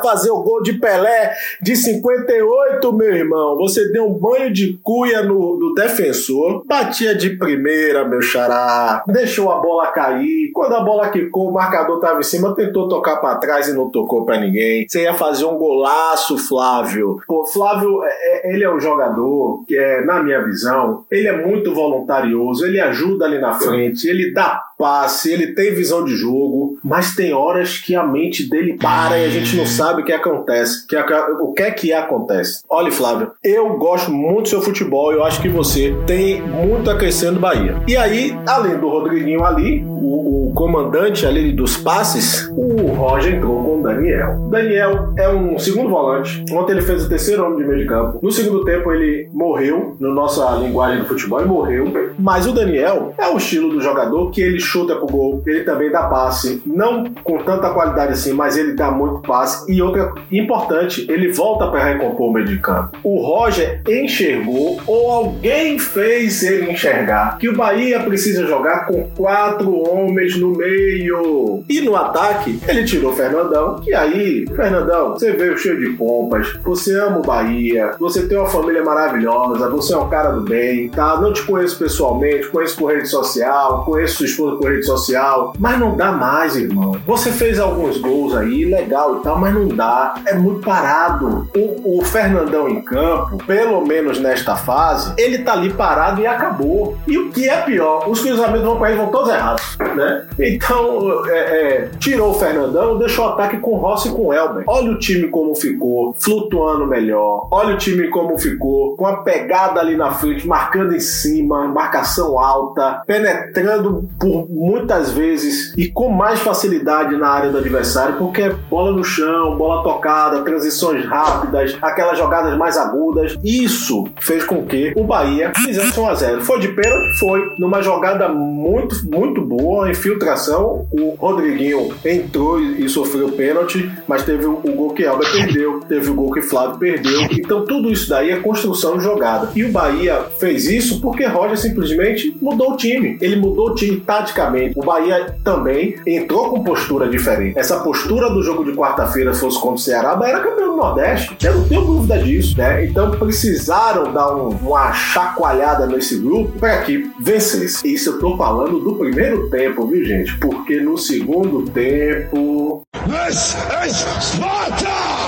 Fazer 0.00 0.30
o 0.30 0.42
gol 0.42 0.62
de 0.62 0.74
Pelé 0.74 1.34
de 1.60 1.76
58, 1.76 2.92
meu 2.92 3.14
irmão. 3.14 3.56
Você 3.56 3.90
deu 3.90 4.06
um 4.06 4.14
banho 4.14 4.52
de 4.52 4.78
cuia 4.82 5.22
no, 5.22 5.58
no 5.58 5.74
defensor, 5.74 6.64
batia 6.66 7.14
de 7.14 7.30
primeira, 7.30 8.06
meu 8.06 8.22
xará, 8.22 9.02
deixou 9.06 9.50
a 9.50 9.60
bola 9.60 9.88
cair. 9.88 10.50
Quando 10.52 10.74
a 10.74 10.80
bola 10.80 11.08
quicou, 11.08 11.48
o 11.48 11.52
marcador 11.52 12.00
tava 12.00 12.20
em 12.20 12.24
cima, 12.24 12.54
tentou 12.54 12.88
tocar 12.88 13.16
para 13.16 13.36
trás 13.36 13.68
e 13.68 13.72
não 13.72 13.90
tocou 13.90 14.24
para 14.24 14.40
ninguém. 14.40 14.86
Você 14.88 15.02
ia 15.02 15.14
fazer 15.14 15.44
um 15.44 15.56
golaço, 15.56 16.38
Flávio. 16.38 17.20
Pô, 17.26 17.44
Flávio, 17.46 18.02
é, 18.04 18.08
é, 18.08 18.54
ele 18.54 18.64
é 18.64 18.72
um 18.72 18.80
jogador 18.80 19.64
que, 19.66 19.76
é, 19.76 20.04
na 20.04 20.22
minha 20.22 20.42
visão, 20.44 21.04
ele 21.10 21.28
é 21.28 21.46
muito 21.46 21.74
voluntarioso, 21.74 22.64
ele 22.64 22.80
ajuda 22.80 23.24
ali 23.24 23.38
na 23.38 23.52
frente, 23.52 24.08
ele 24.08 24.32
dá 24.32 24.64
passe, 24.82 25.30
ele 25.30 25.48
tem 25.48 25.72
visão 25.72 26.04
de 26.04 26.16
jogo, 26.16 26.76
mas 26.82 27.14
tem 27.14 27.32
horas 27.32 27.78
que 27.78 27.94
a 27.94 28.04
mente 28.04 28.50
dele 28.50 28.72
para 28.74 29.16
e 29.16 29.24
a 29.24 29.28
gente 29.28 29.56
não 29.56 29.64
sabe 29.64 29.81
o 29.90 30.04
que 30.04 30.12
acontece. 30.12 30.86
Que, 30.86 30.96
o 30.96 31.52
que 31.52 31.62
é 31.62 31.70
que 31.70 31.92
acontece? 31.92 32.62
Olha, 32.68 32.90
Flávio, 32.90 33.32
eu 33.42 33.76
gosto 33.76 34.10
muito 34.10 34.42
do 34.42 34.48
seu 34.48 34.62
futebol, 34.62 35.12
eu 35.12 35.24
acho 35.24 35.40
que 35.40 35.48
você 35.48 35.94
tem 36.06 36.40
muito 36.40 36.90
a 36.90 36.96
crescer 36.96 37.30
no 37.30 37.40
Bahia. 37.40 37.76
E 37.86 37.96
aí, 37.96 38.36
além 38.46 38.78
do 38.78 38.88
Rodriguinho 38.88 39.44
ali, 39.44 39.84
o, 39.86 40.50
o 40.50 40.52
comandante 40.54 41.26
ali 41.26 41.52
dos 41.52 41.76
passes, 41.76 42.48
o 42.50 42.86
Roger 42.92 43.34
entrou 43.34 43.62
com 43.62 43.80
o 43.80 43.82
Daniel. 43.82 44.48
Daniel 44.50 45.12
é 45.16 45.28
um 45.28 45.58
segundo 45.58 45.88
volante. 45.88 46.44
Ontem 46.52 46.72
ele 46.72 46.82
fez 46.82 47.04
o 47.04 47.08
terceiro 47.08 47.44
homem 47.44 47.58
de 47.58 47.64
meio 47.64 47.80
de 47.80 47.86
campo. 47.86 48.18
No 48.22 48.30
segundo 48.30 48.64
tempo 48.64 48.92
ele 48.92 49.28
morreu, 49.32 49.96
na 49.98 50.08
nossa 50.08 50.50
linguagem 50.56 51.00
do 51.00 51.06
futebol, 51.06 51.40
ele 51.40 51.48
morreu. 51.48 51.92
Mas 52.18 52.46
o 52.46 52.52
Daniel 52.52 53.14
é 53.18 53.28
o 53.28 53.36
estilo 53.36 53.70
do 53.70 53.80
jogador 53.80 54.30
que 54.30 54.40
ele 54.40 54.60
chuta 54.60 54.96
pro 54.96 55.06
gol, 55.06 55.42
ele 55.46 55.64
também 55.64 55.90
dá 55.90 56.04
passe. 56.04 56.62
Não 56.66 57.04
com 57.22 57.38
tanta 57.38 57.70
qualidade 57.70 58.12
assim, 58.12 58.32
mas 58.32 58.56
ele 58.56 58.74
dá 58.74 58.90
muito 58.90 59.22
passe. 59.22 59.61
E 59.68 59.80
outra 59.82 60.12
importante, 60.30 61.06
ele 61.10 61.32
volta 61.32 61.68
para 61.68 61.84
recompor 61.84 62.30
o 62.30 62.32
meio 62.32 62.46
de 62.46 62.58
campo. 62.58 62.96
O 63.02 63.20
Roger 63.20 63.82
enxergou, 63.88 64.80
ou 64.86 65.10
alguém 65.10 65.78
fez 65.78 66.42
ele 66.42 66.70
enxergar, 66.70 67.38
que 67.38 67.48
o 67.48 67.56
Bahia 67.56 68.00
precisa 68.00 68.46
jogar 68.46 68.86
com 68.86 69.08
quatro 69.16 69.72
homens 69.88 70.36
no 70.36 70.56
meio. 70.56 71.64
E 71.68 71.80
no 71.80 71.96
ataque, 71.96 72.58
ele 72.66 72.84
tirou 72.84 73.12
o 73.12 73.16
Fernandão, 73.16 73.80
que 73.80 73.94
aí, 73.94 74.46
Fernandão, 74.54 75.12
você 75.12 75.32
veio 75.32 75.56
cheio 75.56 75.78
de 75.78 75.96
pompas, 75.96 76.58
você 76.64 76.98
ama 76.98 77.18
o 77.18 77.22
Bahia, 77.22 77.92
você 77.98 78.26
tem 78.26 78.38
uma 78.38 78.48
família 78.48 78.84
maravilhosa, 78.84 79.68
você 79.70 79.94
é 79.94 79.96
um 79.96 80.08
cara 80.08 80.32
do 80.32 80.42
bem, 80.42 80.88
tá? 80.88 81.20
Não 81.20 81.32
te 81.32 81.42
conheço 81.42 81.78
pessoalmente, 81.78 82.48
conheço 82.48 82.76
por 82.76 82.92
rede 82.92 83.08
social, 83.08 83.84
conheço 83.84 84.16
sua 84.16 84.26
esposa 84.26 84.56
por 84.56 84.70
rede 84.70 84.84
social, 84.84 85.52
mas 85.58 85.78
não 85.78 85.96
dá 85.96 86.12
mais, 86.12 86.56
irmão. 86.56 86.96
Você 87.06 87.30
fez 87.30 87.58
alguns 87.58 87.98
gols 87.98 88.34
aí, 88.34 88.64
legal 88.64 89.18
e 89.18 89.22
tal, 89.22 89.38
mas 89.38 89.51
não 89.52 89.68
dá. 89.68 90.14
É 90.26 90.34
muito 90.34 90.60
parado. 90.60 91.48
O, 91.56 91.98
o 91.98 92.04
Fernandão 92.04 92.68
em 92.68 92.80
campo, 92.82 93.38
pelo 93.46 93.84
menos 93.86 94.20
nesta 94.20 94.56
fase, 94.56 95.12
ele 95.16 95.38
tá 95.38 95.52
ali 95.52 95.70
parado 95.70 96.20
e 96.20 96.26
acabou. 96.26 96.96
E 97.06 97.18
o 97.18 97.30
que 97.30 97.48
é 97.48 97.62
pior, 97.62 98.08
os 98.08 98.20
cruzamentos 98.20 98.64
vão 98.64 98.78
para 98.78 98.90
ele 98.90 98.98
vão 98.98 99.10
todos 99.10 99.28
errados, 99.30 99.76
né? 99.96 100.26
Então, 100.38 101.26
é, 101.28 101.38
é, 101.38 101.88
tirou 101.98 102.30
o 102.30 102.34
Fernandão, 102.34 102.98
deixou 102.98 103.26
o 103.26 103.28
ataque 103.28 103.58
com 103.58 103.76
Rossi 103.76 104.08
e 104.08 104.12
com 104.12 104.26
o 104.26 104.32
Elber. 104.32 104.64
Olha 104.66 104.92
o 104.92 104.98
time 104.98 105.28
como 105.28 105.54
ficou, 105.54 106.14
flutuando 106.18 106.86
melhor. 106.86 107.48
Olha 107.50 107.74
o 107.74 107.78
time 107.78 108.08
como 108.08 108.38
ficou, 108.38 108.96
com 108.96 109.06
a 109.06 109.18
pegada 109.18 109.80
ali 109.80 109.96
na 109.96 110.12
frente, 110.12 110.46
marcando 110.46 110.94
em 110.94 111.00
cima, 111.00 111.66
marcação 111.66 112.38
alta, 112.38 113.02
penetrando 113.06 114.08
por 114.18 114.48
muitas 114.48 115.10
vezes 115.10 115.74
e 115.76 115.88
com 115.88 116.08
mais 116.08 116.40
facilidade 116.40 117.16
na 117.16 117.28
área 117.28 117.50
do 117.50 117.58
adversário, 117.58 118.16
porque 118.16 118.42
é 118.42 118.50
bola 118.50 118.92
no 118.92 119.04
chão, 119.04 119.41
bola 119.50 119.82
tocada, 119.82 120.42
transições 120.42 121.04
rápidas, 121.06 121.76
aquelas 121.80 122.18
jogadas 122.18 122.56
mais 122.56 122.76
agudas. 122.76 123.36
Isso 123.44 124.08
fez 124.20 124.44
com 124.44 124.64
que 124.64 124.92
o 124.96 125.04
Bahia 125.04 125.52
fizesse 125.56 125.98
1 125.98 126.08
a 126.08 126.14
0. 126.14 126.40
Foi 126.42 126.58
de 126.58 126.68
pênalti? 126.68 127.18
Foi. 127.18 127.52
Numa 127.58 127.82
jogada 127.82 128.28
muito, 128.28 128.96
muito 129.04 129.40
boa, 129.42 129.90
infiltração. 129.90 130.86
O 130.90 131.14
Rodriguinho 131.18 131.92
entrou 132.04 132.60
e 132.60 132.88
sofreu 132.88 133.30
pênalti, 133.30 133.90
mas 134.06 134.24
teve 134.24 134.46
o 134.46 134.56
gol 134.56 134.90
que 134.90 135.02
Elber 135.02 135.30
perdeu, 135.30 135.80
teve 135.80 136.10
o 136.10 136.14
gol 136.14 136.30
que 136.32 136.42
Flávio 136.42 136.78
perdeu. 136.78 137.22
Então 137.32 137.64
tudo 137.64 137.90
isso 137.90 138.08
daí 138.08 138.30
é 138.30 138.36
construção 138.36 138.98
de 138.98 139.04
jogada. 139.04 139.50
E 139.54 139.64
o 139.64 139.72
Bahia 139.72 140.24
fez 140.38 140.66
isso 140.66 141.00
porque 141.00 141.26
Roger 141.26 141.58
simplesmente 141.58 142.36
mudou 142.40 142.72
o 142.72 142.76
time. 142.76 143.16
Ele 143.20 143.36
mudou 143.36 143.70
o 143.70 143.74
time 143.74 144.00
taticamente. 144.00 144.78
O 144.78 144.84
Bahia 144.84 145.34
também 145.44 145.96
entrou 146.06 146.50
com 146.50 146.62
postura 146.62 147.08
diferente. 147.08 147.58
Essa 147.58 147.80
postura 147.80 148.30
do 148.30 148.42
jogo 148.42 148.64
de 148.64 148.72
quarta-feira 148.72 149.31
fosse 149.40 149.58
contra 149.60 149.76
o 149.76 149.78
Ceará, 149.78 150.14
Bahia 150.16 150.34
era 150.34 150.42
campeão 150.42 150.70
do 150.70 150.76
Nordeste. 150.76 151.36
Eu 151.42 151.54
não 151.56 151.68
tenho 151.68 151.84
dúvida 151.84 152.18
disso, 152.18 152.56
né? 152.58 152.84
Então 152.84 153.10
precisaram 153.12 154.12
dar 154.12 154.34
um, 154.34 154.50
uma 154.50 154.92
chacoalhada 154.92 155.86
nesse 155.86 156.18
grupo 156.18 156.58
para 156.58 156.78
que 156.82 157.10
vencesse. 157.20 157.86
Isso 157.86 158.10
eu 158.10 158.18
tô 158.18 158.36
falando 158.36 158.78
do 158.80 158.94
primeiro 158.94 159.48
tempo, 159.50 159.86
viu, 159.86 160.04
gente? 160.04 160.36
Porque 160.38 160.80
no 160.80 160.96
segundo 160.96 161.70
tempo. 161.70 162.82
This 163.06 163.56
is 163.86 164.04
Sparta! 164.20 165.21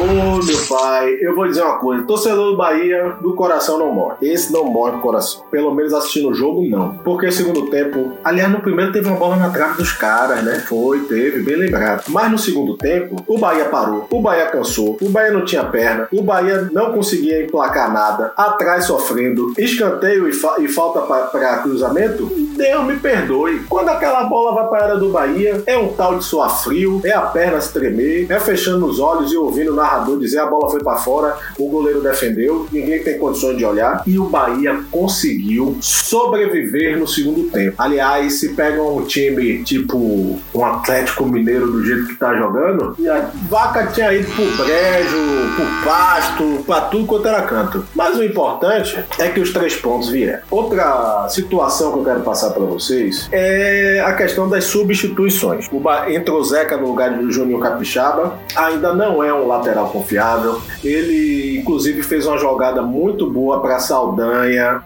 Ô, 0.00 0.42
meu 0.42 0.66
pai, 0.66 1.18
eu 1.20 1.36
vou 1.36 1.46
dizer 1.46 1.62
uma 1.62 1.76
coisa: 1.76 2.04
torcedor 2.04 2.52
do 2.52 2.56
Bahia, 2.56 3.16
do 3.20 3.34
coração 3.34 3.78
não 3.78 3.92
morre. 3.92 4.16
Esse 4.22 4.50
não 4.50 4.64
morre 4.64 4.92
do 4.92 4.98
coração. 5.00 5.42
Pelo 5.50 5.74
menos 5.74 5.92
assistindo 5.92 6.30
o 6.30 6.34
jogo, 6.34 6.66
não. 6.66 6.94
Porque 7.04 7.26
no 7.26 7.32
segundo 7.32 7.66
tempo, 7.68 8.12
aliás, 8.24 8.50
no 8.50 8.60
primeiro 8.60 8.92
teve 8.92 9.06
uma 9.08 9.18
bola 9.18 9.36
na 9.36 9.50
trave 9.50 9.76
dos 9.76 9.92
caras, 9.92 10.42
né? 10.42 10.60
Foi, 10.60 11.00
teve, 11.00 11.42
bem 11.42 11.56
lembrado. 11.56 12.04
Mas 12.08 12.30
no 12.30 12.38
segundo 12.38 12.78
tempo, 12.78 13.22
o 13.26 13.36
Bahia 13.36 13.66
parou, 13.66 14.06
o 14.10 14.22
Bahia 14.22 14.46
cansou, 14.46 14.96
o 15.02 15.10
Bahia 15.10 15.32
não 15.32 15.44
tinha 15.44 15.64
perna, 15.64 16.08
o 16.10 16.22
Bahia 16.22 16.70
não 16.72 16.92
conseguia 16.92 17.44
emplacar 17.44 17.92
nada, 17.92 18.32
atrás 18.34 18.86
sofrendo, 18.86 19.52
escanteio 19.58 20.26
e, 20.26 20.32
fa 20.32 20.56
e 20.60 20.66
falta 20.66 21.00
para 21.00 21.58
cruzamento. 21.58 22.26
Deus 22.56 22.84
me 22.84 22.96
perdoe. 22.96 23.64
Quando 23.68 23.90
aquela 23.90 24.24
bola 24.24 24.54
vai 24.54 24.68
para 24.68 24.84
área 24.84 24.96
do 24.96 25.10
Bahia, 25.10 25.62
é 25.66 25.76
um 25.76 25.88
tal 25.88 26.16
de 26.16 26.24
suar 26.24 26.62
frio, 26.62 27.02
é 27.04 27.12
a 27.12 27.22
perna 27.22 27.60
se 27.60 27.70
tremer, 27.70 28.30
é 28.30 28.40
fechando 28.40 28.86
os 28.86 28.98
olhos 28.98 29.30
e 29.30 29.36
ouvindo 29.36 29.74
na 29.74 29.89
narrador 29.90 30.18
dizer 30.18 30.38
a 30.38 30.46
bola 30.46 30.70
foi 30.70 30.82
para 30.82 30.96
fora, 30.96 31.36
o 31.58 31.68
goleiro 31.68 32.00
defendeu, 32.00 32.66
ninguém 32.70 33.02
tem 33.02 33.18
condições 33.18 33.56
de 33.56 33.64
olhar 33.64 34.02
e 34.06 34.18
o 34.18 34.24
Bahia 34.24 34.80
conseguiu 34.90 35.76
sobreviver 35.80 36.98
no 36.98 37.06
segundo 37.06 37.50
tempo. 37.50 37.74
Aliás, 37.78 38.34
se 38.34 38.50
pegam 38.50 38.96
um 38.96 39.04
time 39.04 39.62
tipo 39.64 40.38
um 40.54 40.64
Atlético 40.64 41.26
Mineiro 41.26 41.70
do 41.70 41.84
jeito 41.84 42.06
que 42.06 42.14
tá 42.16 42.34
jogando, 42.36 42.94
e 42.98 43.08
a 43.08 43.30
vaca 43.48 43.86
tinha 43.88 44.12
ido 44.12 44.30
pro 44.32 44.44
brejo, 44.64 45.18
pro 45.56 45.90
pasto, 45.90 46.64
pra 46.64 46.82
tudo 46.82 47.06
quanto 47.06 47.26
era 47.26 47.42
canto. 47.42 47.84
Mas 47.94 48.16
o 48.16 48.22
importante 48.22 49.02
é 49.18 49.28
que 49.28 49.40
os 49.40 49.52
três 49.52 49.74
pontos 49.76 50.08
vieram. 50.08 50.40
Outra 50.50 51.28
situação 51.28 51.92
que 51.92 51.98
eu 51.98 52.04
quero 52.04 52.20
passar 52.20 52.50
para 52.50 52.64
vocês 52.64 53.28
é 53.32 54.02
a 54.04 54.12
questão 54.14 54.48
das 54.48 54.64
substituições. 54.64 55.68
O 55.72 55.80
ba... 55.80 56.10
Entrou 56.10 56.40
o 56.40 56.44
Zeca 56.44 56.76
no 56.76 56.88
lugar 56.88 57.10
do 57.16 57.30
Juninho 57.30 57.58
Capixaba, 57.60 58.38
ainda 58.54 58.94
não 58.94 59.22
é 59.22 59.32
um 59.32 59.46
lateral 59.46 59.79
lateral 59.80 59.90
confiável. 59.90 60.60
Ele, 60.84 61.58
inclusive, 61.58 62.02
fez 62.02 62.26
uma 62.26 62.38
jogada 62.38 62.82
muito 62.82 63.30
boa 63.30 63.60
para 63.60 63.78
Saldanha. 63.78 64.82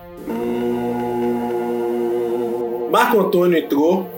Marco 2.91 3.21
Antônio 3.21 3.59
entrou, 3.59 4.09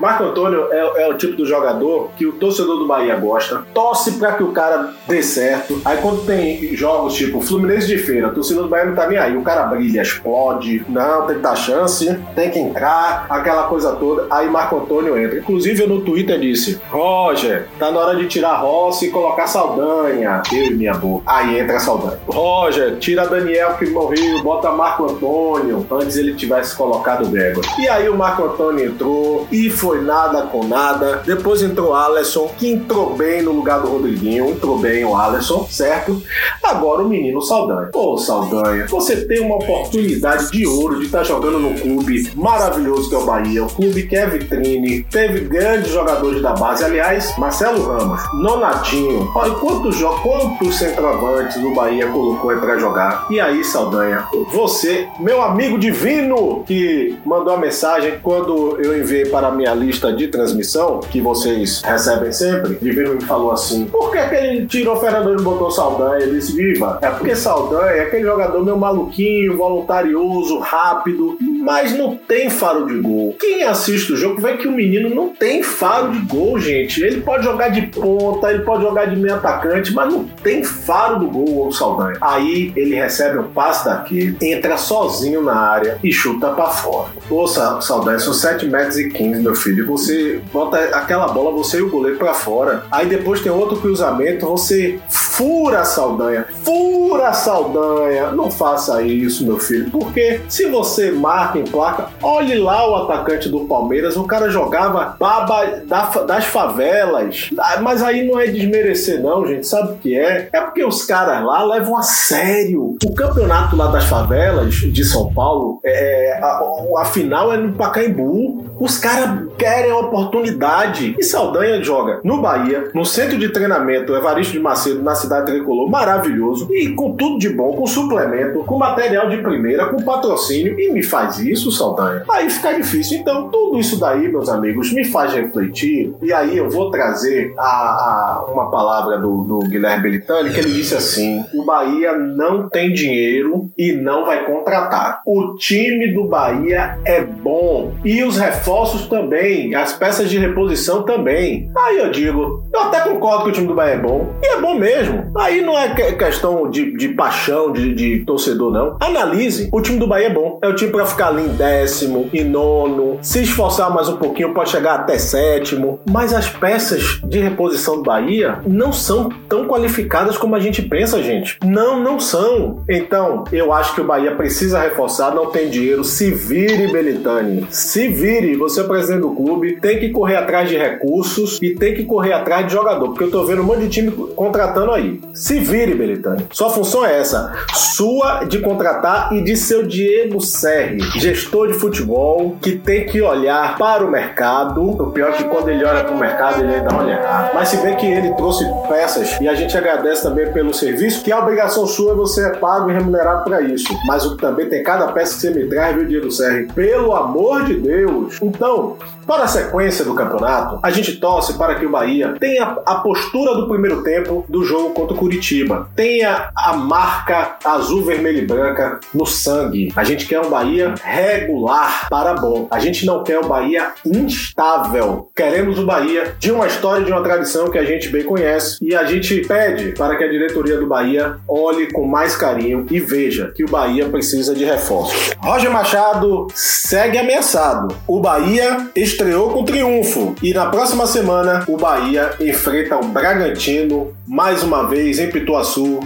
Marco 0.00 0.24
Antônio 0.24 0.68
é, 0.70 1.04
é, 1.04 1.08
o 1.08 1.16
tipo 1.16 1.36
do 1.36 1.46
jogador 1.46 2.10
que 2.16 2.26
o 2.26 2.32
torcedor 2.32 2.78
do 2.78 2.86
Bahia 2.86 3.16
gosta, 3.16 3.62
torce 3.74 4.12
para 4.12 4.32
que 4.32 4.42
o 4.42 4.52
cara 4.52 4.94
dê 5.06 5.22
certo. 5.22 5.80
Aí 5.84 5.98
quando 5.98 6.24
tem 6.26 6.74
jogos 6.76 7.14
tipo 7.14 7.40
Fluminense 7.40 7.86
de 7.86 7.98
feira, 7.98 8.28
o 8.28 8.34
torcedor 8.34 8.64
do 8.64 8.68
Bahia 8.68 8.86
não 8.86 8.94
tá 8.94 9.06
nem 9.06 9.18
aí. 9.18 9.36
O 9.36 9.42
cara 9.42 9.64
brilha, 9.64 10.02
explode, 10.02 10.84
não, 10.88 11.26
tem 11.26 11.36
que 11.36 11.42
dar 11.42 11.56
chance, 11.56 12.18
tem 12.34 12.50
que 12.50 12.58
entrar, 12.58 13.26
aquela 13.28 13.64
coisa 13.64 13.92
toda. 13.92 14.26
Aí 14.30 14.48
Marco 14.48 14.76
Antônio 14.76 15.18
entra. 15.18 15.38
Inclusive 15.38 15.82
eu 15.82 15.88
no 15.88 16.00
Twitter 16.00 16.38
disse: 16.38 16.80
Roger, 16.90 17.66
tá 17.78 17.90
na 17.90 18.00
hora 18.00 18.16
de 18.16 18.26
tirar 18.26 18.56
Rossi 18.56 19.06
e 19.06 19.10
colocar 19.10 19.46
Saldanha. 19.46 20.42
Eu 20.52 20.64
e 20.64 20.74
minha 20.74 20.94
boca. 20.94 21.24
Aí 21.26 21.58
entra 21.58 21.78
Saldanha. 21.78 22.18
Roger, 22.26 22.96
tira 22.98 23.26
Daniel 23.26 23.74
que 23.74 23.86
morreu, 23.86 24.42
bota 24.42 24.70
Marco 24.70 25.04
Antônio. 25.04 25.86
Antes 25.90 26.16
ele 26.16 26.34
tivesse 26.34 26.76
colocado 26.76 27.24
o 27.24 27.28
Gregor. 27.28 27.64
E 27.78 27.88
aí 27.88 28.08
o 28.08 28.16
Marco 28.16 28.44
Antônio 28.44 28.86
entrou 28.86 29.37
e 29.50 29.70
foi 29.70 30.02
nada 30.02 30.42
com 30.42 30.66
nada. 30.66 31.22
Depois 31.24 31.62
entrou 31.62 31.94
Alisson, 31.94 32.50
que 32.56 32.68
entrou 32.68 33.14
bem 33.14 33.42
no 33.42 33.52
lugar 33.52 33.80
do 33.80 33.88
Rodriguinho, 33.88 34.50
entrou 34.50 34.78
bem 34.78 35.04
o 35.04 35.16
Alisson, 35.16 35.66
certo? 35.70 36.22
Agora 36.62 37.02
o 37.02 37.08
menino 37.08 37.40
Saldanha. 37.42 37.90
Ô 37.94 38.18
Saldanha, 38.18 38.86
você 38.86 39.24
tem 39.26 39.40
uma 39.40 39.56
oportunidade 39.56 40.50
de 40.50 40.66
ouro 40.66 40.98
de 40.98 41.06
estar 41.06 41.18
tá 41.18 41.24
jogando 41.24 41.58
no 41.58 41.74
clube 41.78 42.30
maravilhoso 42.34 43.08
que 43.08 43.14
é 43.14 43.18
o 43.18 43.24
Bahia, 43.24 43.64
o 43.64 43.68
clube 43.68 44.06
que 44.06 44.16
é 44.16 44.26
vitrine, 44.26 45.02
teve 45.04 45.40
grandes 45.40 45.90
jogadores 45.90 46.42
da 46.42 46.52
base. 46.54 46.84
Aliás, 46.84 47.36
Marcelo 47.38 47.82
Ramos, 47.86 48.20
Nonatinho, 48.34 49.30
olha 49.34 49.54
quantos, 49.54 49.96
quantos 50.22 50.76
centroavantes 50.76 51.56
o 51.56 51.74
Bahia 51.74 52.08
colocou 52.08 52.50
aí 52.50 52.58
pra 52.58 52.78
jogar. 52.78 53.26
E 53.30 53.40
aí, 53.40 53.64
Saldanha, 53.64 54.24
você, 54.52 55.08
meu 55.18 55.42
amigo 55.42 55.78
divino, 55.78 56.64
que 56.66 57.16
mandou 57.24 57.54
a 57.54 57.58
mensagem 57.58 58.18
quando 58.22 58.78
eu 58.80 58.98
enviei 58.98 59.27
para 59.28 59.48
a 59.48 59.52
minha 59.52 59.74
lista 59.74 60.12
de 60.12 60.28
transmissão, 60.28 61.00
que 61.00 61.20
vocês 61.20 61.82
recebem 61.82 62.32
sempre, 62.32 62.76
Divino 62.80 63.14
me 63.14 63.24
falou 63.24 63.52
assim: 63.52 63.86
por 63.86 64.10
que, 64.10 64.20
que 64.28 64.34
ele 64.34 64.66
tirou 64.66 64.96
o 64.96 65.00
Fernando 65.00 65.38
e 65.38 65.42
botou 65.42 65.70
Saldanha? 65.70 66.22
Ele 66.22 66.38
disse: 66.38 66.52
Viva, 66.52 66.98
é 67.02 67.08
porque 67.10 67.34
Saldanha 67.34 67.92
é 67.92 68.00
aquele 68.02 68.24
jogador 68.24 68.64
meio 68.64 68.76
maluquinho, 68.76 69.56
voluntarioso, 69.56 70.58
rápido, 70.58 71.38
mas 71.62 71.96
não 71.96 72.16
tem 72.16 72.50
faro 72.50 72.86
de 72.86 72.98
gol. 73.00 73.36
Quem 73.38 73.64
assiste 73.64 74.12
o 74.12 74.16
jogo 74.16 74.40
vê 74.40 74.56
que 74.56 74.68
o 74.68 74.72
menino 74.72 75.10
não 75.14 75.28
tem 75.28 75.62
faro 75.62 76.12
de 76.12 76.18
gol, 76.20 76.58
gente. 76.58 77.02
Ele 77.02 77.20
pode 77.20 77.44
jogar 77.44 77.68
de 77.68 77.82
ponta, 77.82 78.50
ele 78.50 78.62
pode 78.62 78.82
jogar 78.82 79.06
de 79.06 79.16
meio 79.16 79.34
atacante, 79.34 79.92
mas 79.92 80.12
não 80.12 80.24
tem 80.42 80.62
faro 80.64 81.18
do 81.18 81.26
gol 81.26 81.68
o 81.68 81.72
Saldanha. 81.72 82.16
Aí 82.20 82.72
ele 82.76 82.94
recebe 82.94 83.38
um 83.38 83.48
passe 83.48 83.84
daqui, 83.84 84.36
entra 84.40 84.76
sozinho 84.76 85.42
na 85.42 85.56
área 85.56 85.98
e 86.02 86.12
chuta 86.12 86.50
para 86.50 86.68
fora. 86.68 87.10
Ô 87.30 87.46
Saldanha, 87.46 88.18
são 88.18 88.32
7 88.32 88.66
metros 88.66 88.98
e 88.98 89.10
15, 89.18 89.42
meu 89.42 89.54
filho. 89.54 89.86
Você 89.86 90.40
bota 90.52 90.78
aquela 90.96 91.28
bola, 91.28 91.50
você 91.50 91.78
e 91.78 91.82
o 91.82 91.90
goleiro 91.90 92.18
para 92.18 92.32
fora. 92.32 92.84
Aí 92.90 93.06
depois 93.06 93.40
tem 93.40 93.52
outro 93.52 93.76
cruzamento, 93.78 94.46
você 94.46 94.98
fura 95.08 95.80
a 95.80 95.84
Saldanha. 95.84 96.46
Fura 96.62 96.97
a 97.16 97.32
Saldanha. 97.32 98.32
Não 98.32 98.50
faça 98.50 99.02
isso, 99.02 99.44
meu 99.44 99.58
filho, 99.58 99.90
porque 99.90 100.40
se 100.48 100.66
você 100.66 101.10
marca 101.10 101.58
em 101.58 101.64
placa, 101.64 102.08
olhe 102.22 102.58
lá 102.58 102.88
o 102.90 102.96
atacante 102.96 103.48
do 103.48 103.60
Palmeiras, 103.60 104.16
o 104.16 104.24
cara 104.24 104.50
jogava 104.50 105.16
baba 105.18 105.82
das 106.26 106.44
favelas. 106.46 107.50
Ah, 107.58 107.80
mas 107.80 108.02
aí 108.02 108.26
não 108.26 108.38
é 108.38 108.46
desmerecer, 108.46 109.22
não, 109.22 109.46
gente. 109.46 109.66
Sabe 109.66 109.92
o 109.92 109.96
que 109.96 110.18
é? 110.18 110.48
É 110.52 110.60
porque 110.60 110.84
os 110.84 111.04
caras 111.04 111.44
lá 111.44 111.64
levam 111.64 111.96
a 111.96 112.02
sério. 112.02 112.96
O 113.04 113.14
campeonato 113.14 113.76
lá 113.76 113.88
das 113.88 114.04
favelas 114.04 114.74
de 114.74 115.04
São 115.04 115.32
Paulo, 115.32 115.80
é, 115.84 116.38
a, 116.42 117.00
a 117.00 117.04
final 117.04 117.52
é 117.52 117.56
no 117.56 117.72
Pacaembu. 117.72 118.66
Os 118.78 118.98
caras 118.98 119.48
querem 119.56 119.92
oportunidade. 119.92 121.16
E 121.18 121.22
Saldanha 121.22 121.82
joga 121.82 122.20
no 122.24 122.40
Bahia, 122.40 122.90
no 122.94 123.04
centro 123.04 123.38
de 123.38 123.48
treinamento 123.48 124.14
Evaristo 124.14 124.52
de 124.52 124.60
Macedo, 124.60 125.02
na 125.02 125.14
cidade 125.14 125.46
tricolor, 125.46 125.90
maravilhoso, 125.90 126.68
e 126.70 126.94
com 126.98 127.12
tudo 127.12 127.38
de 127.38 127.48
bom, 127.48 127.76
com 127.76 127.86
suplemento, 127.86 128.64
com 128.64 128.76
material 128.76 129.28
de 129.30 129.36
primeira, 129.36 129.86
com 129.86 130.02
patrocínio, 130.02 130.78
e 130.80 130.90
me 130.90 131.00
faz 131.00 131.38
isso, 131.38 131.70
Saldanha. 131.70 132.24
Aí 132.28 132.50
fica 132.50 132.74
difícil. 132.74 133.18
Então, 133.18 133.48
tudo 133.48 133.78
isso 133.78 134.00
daí, 134.00 134.26
meus 134.26 134.48
amigos, 134.48 134.92
me 134.92 135.04
faz 135.04 135.32
refletir, 135.32 136.12
e 136.20 136.32
aí 136.32 136.58
eu 136.58 136.68
vou 136.68 136.90
trazer 136.90 137.54
a, 137.56 137.62
a 137.62 138.46
uma 138.52 138.68
palavra 138.68 139.16
do, 139.16 139.44
do 139.44 139.58
Guilherme 139.60 140.02
Belitani, 140.02 140.50
que 140.50 140.58
ele 140.58 140.72
disse 140.72 140.96
assim: 140.96 141.44
o 141.54 141.64
Bahia 141.64 142.18
não 142.18 142.68
tem 142.68 142.92
dinheiro 142.92 143.70
e 143.78 143.92
não 143.92 144.26
vai 144.26 144.44
contratar. 144.44 145.22
O 145.24 145.54
time 145.54 146.12
do 146.12 146.24
Bahia 146.24 146.98
é 147.04 147.22
bom. 147.22 147.92
E 148.04 148.24
os 148.24 148.36
reforços 148.36 149.06
também, 149.06 149.72
as 149.76 149.92
peças 149.92 150.28
de 150.28 150.36
reposição 150.36 151.04
também. 151.04 151.70
Aí 151.76 151.98
eu 151.98 152.10
digo, 152.10 152.64
eu 152.72 152.80
até 152.80 153.00
concordo 153.02 153.44
que 153.44 153.50
o 153.50 153.52
time 153.52 153.68
do 153.68 153.74
Bahia 153.74 153.94
é 153.94 153.98
bom. 153.98 154.32
E 154.42 154.46
é 154.46 154.60
bom 154.60 154.74
mesmo. 154.74 155.30
Aí 155.36 155.60
não 155.60 155.78
é 155.78 155.94
questão 156.12 156.68
de, 156.68 156.87
de 156.92 157.08
paixão, 157.10 157.72
de, 157.72 157.94
de 157.94 158.24
torcedor, 158.24 158.72
não. 158.72 158.96
Analise, 159.00 159.68
o 159.72 159.80
time 159.80 159.98
do 159.98 160.06
Bahia 160.06 160.26
é 160.26 160.32
bom. 160.32 160.58
É 160.62 160.68
o 160.68 160.74
time 160.74 160.90
para 160.90 161.06
ficar 161.06 161.28
ali 161.28 161.42
em 161.42 161.48
décimo, 161.48 162.28
em 162.32 162.44
nono. 162.44 163.18
Se 163.22 163.42
esforçar 163.42 163.92
mais 163.92 164.08
um 164.08 164.16
pouquinho, 164.16 164.54
pode 164.54 164.70
chegar 164.70 164.94
até 164.94 165.18
sétimo. 165.18 166.00
Mas 166.08 166.32
as 166.32 166.48
peças 166.48 167.20
de 167.24 167.38
reposição 167.38 167.96
do 167.96 168.02
Bahia 168.02 168.60
não 168.66 168.92
são 168.92 169.28
tão 169.48 169.66
qualificadas 169.66 170.36
como 170.36 170.54
a 170.54 170.60
gente 170.60 170.82
pensa, 170.82 171.22
gente. 171.22 171.58
Não, 171.64 172.00
não 172.00 172.18
são. 172.20 172.82
Então, 172.88 173.44
eu 173.52 173.72
acho 173.72 173.94
que 173.94 174.00
o 174.00 174.04
Bahia 174.04 174.34
precisa 174.34 174.80
reforçar, 174.80 175.34
não 175.34 175.46
tem 175.46 175.68
dinheiro. 175.68 176.04
Se 176.04 176.30
vire, 176.30 176.90
Belitani. 176.92 177.66
Se 177.70 178.08
vire. 178.08 178.56
Você 178.56 178.80
é 178.80 178.84
presidente 178.84 179.20
do 179.20 179.30
clube, 179.30 179.78
tem 179.80 179.98
que 179.98 180.10
correr 180.10 180.36
atrás 180.36 180.68
de 180.68 180.76
recursos 180.76 181.58
e 181.62 181.70
tem 181.70 181.94
que 181.94 182.04
correr 182.04 182.32
atrás 182.32 182.66
de 182.66 182.72
jogador, 182.72 183.08
porque 183.08 183.24
eu 183.24 183.30
tô 183.30 183.44
vendo 183.44 183.62
um 183.62 183.64
monte 183.64 183.80
de 183.80 183.88
time 183.88 184.10
contratando 184.34 184.92
aí. 184.92 185.20
Se 185.32 185.58
vire, 185.58 185.94
Belitani. 185.94 186.46
Sua 186.50 186.70
função 186.78 187.04
é 187.04 187.18
essa: 187.18 187.52
sua 187.74 188.44
de 188.44 188.60
contratar 188.60 189.32
e 189.32 189.42
de 189.42 189.56
seu 189.56 189.86
Diego 189.86 190.40
Serri, 190.40 191.00
gestor 191.18 191.68
de 191.68 191.74
futebol, 191.74 192.56
que 192.62 192.72
tem 192.72 193.06
que 193.06 193.20
olhar 193.20 193.76
para 193.76 194.04
o 194.04 194.10
mercado. 194.10 194.82
O 194.82 195.10
pior 195.10 195.30
é 195.30 195.32
que 195.32 195.44
quando 195.44 195.68
ele 195.68 195.84
olha 195.84 196.04
para 196.04 196.14
o 196.14 196.18
mercado, 196.18 196.62
ele 196.62 196.74
ainda 196.74 196.94
olha. 196.94 197.50
Mas 197.54 197.68
se 197.68 197.78
bem 197.78 197.96
que 197.96 198.06
ele 198.06 198.32
trouxe 198.34 198.64
peças 198.88 199.40
e 199.40 199.48
a 199.48 199.54
gente 199.54 199.76
agradece 199.76 200.22
também 200.22 200.52
pelo 200.52 200.72
serviço, 200.72 201.22
que 201.24 201.32
a 201.32 201.38
obrigação 201.38 201.86
sua 201.86 202.12
é 202.12 202.14
você 202.14 202.46
é 202.46 202.50
pago 202.56 202.90
e 202.90 202.94
remunerado 202.94 203.44
para 203.44 203.60
isso. 203.60 203.88
Mas 204.06 204.24
o 204.24 204.36
que 204.36 204.42
também 204.42 204.68
tem 204.68 204.82
cada 204.82 205.08
peça 205.08 205.34
que 205.34 205.40
você 205.40 205.50
me 205.50 205.68
traz, 205.68 205.96
viu, 205.96 206.06
Diego 206.06 206.30
Serri? 206.30 206.66
Pelo 206.72 207.14
amor 207.14 207.64
de 207.64 207.74
Deus. 207.74 208.38
Então, 208.40 208.96
para 209.26 209.44
a 209.44 209.46
sequência 209.46 210.06
do 210.06 210.14
campeonato, 210.14 210.78
a 210.82 210.90
gente 210.90 211.16
torce 211.16 211.52
para 211.58 211.74
que 211.74 211.84
o 211.84 211.90
Bahia 211.90 212.34
tenha 212.40 212.78
a 212.86 212.94
postura 212.96 213.54
do 213.56 213.68
primeiro 213.68 214.02
tempo 214.02 214.44
do 214.48 214.64
jogo 214.64 214.94
contra 214.94 215.14
o 215.14 215.18
Curitiba. 215.18 215.88
Tenha 215.94 216.50
a 216.56 216.67
marca 216.72 217.56
azul, 217.64 218.04
vermelho 218.04 218.38
e 218.38 218.46
branca 218.46 219.00
no 219.14 219.26
sangue. 219.26 219.92
A 219.96 220.04
gente 220.04 220.26
quer 220.26 220.40
um 220.40 220.50
Bahia 220.50 220.94
regular 221.02 222.08
para 222.08 222.34
bom. 222.34 222.66
A 222.70 222.78
gente 222.78 223.04
não 223.06 223.22
quer 223.22 223.38
o 223.38 223.46
Bahia 223.46 223.92
instável. 224.04 225.30
Queremos 225.34 225.78
o 225.78 225.86
Bahia 225.86 226.34
de 226.38 226.50
uma 226.50 226.66
história, 226.66 227.04
de 227.04 227.12
uma 227.12 227.22
tradição 227.22 227.70
que 227.70 227.78
a 227.78 227.84
gente 227.84 228.08
bem 228.08 228.24
conhece. 228.24 228.78
E 228.82 228.94
a 228.94 229.04
gente 229.04 229.40
pede 229.46 229.92
para 229.92 230.16
que 230.16 230.24
a 230.24 230.28
diretoria 230.28 230.78
do 230.78 230.86
Bahia 230.86 231.36
olhe 231.46 231.90
com 231.92 232.06
mais 232.06 232.36
carinho 232.36 232.86
e 232.90 233.00
veja 233.00 233.52
que 233.54 233.64
o 233.64 233.68
Bahia 233.68 234.08
precisa 234.08 234.54
de 234.54 234.64
reforços. 234.64 235.32
Roger 235.38 235.70
Machado 235.70 236.46
segue 236.54 237.18
ameaçado. 237.18 237.94
O 238.06 238.20
Bahia 238.20 238.88
estreou 238.94 239.50
com 239.50 239.64
triunfo 239.64 240.34
e 240.42 240.52
na 240.52 240.66
próxima 240.66 241.06
semana 241.06 241.64
o 241.68 241.76
Bahia 241.76 242.30
enfrenta 242.40 242.96
o 242.96 243.04
Bragantino 243.04 244.12
mais 244.26 244.62
uma 244.62 244.86
vez 244.86 245.18
em 245.18 245.30
Pituaçu, 245.30 246.00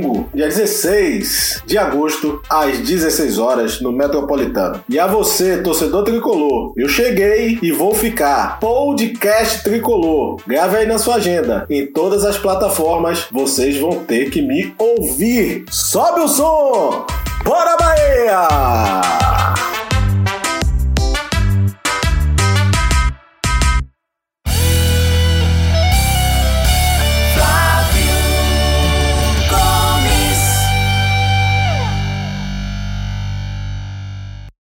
domingo, 0.00 0.28
dia 0.34 0.48
16 0.48 1.62
de 1.66 1.78
agosto, 1.78 2.40
às 2.48 2.78
16 2.78 3.38
horas, 3.38 3.80
no 3.80 3.92
Metropolitano. 3.92 4.82
E 4.88 4.98
a 4.98 5.06
você, 5.06 5.58
torcedor 5.62 6.04
tricolor, 6.04 6.72
eu 6.76 6.88
cheguei 6.88 7.58
e 7.62 7.70
vou 7.70 7.94
ficar. 7.94 8.58
Podcast 8.58 9.62
Tricolor. 9.62 10.40
Grave 10.46 10.78
aí 10.78 10.86
na 10.86 10.98
sua 10.98 11.16
agenda. 11.16 11.66
Em 11.68 11.86
todas 11.86 12.24
as 12.24 12.38
plataformas, 12.38 13.26
vocês 13.30 13.76
vão 13.78 14.04
ter 14.04 14.30
que 14.30 14.42
me 14.42 14.74
ouvir. 14.78 15.64
Sobe 15.70 16.20
o 16.20 16.28
som! 16.28 17.06
Bora, 17.44 17.76
Bahia! 17.76 19.69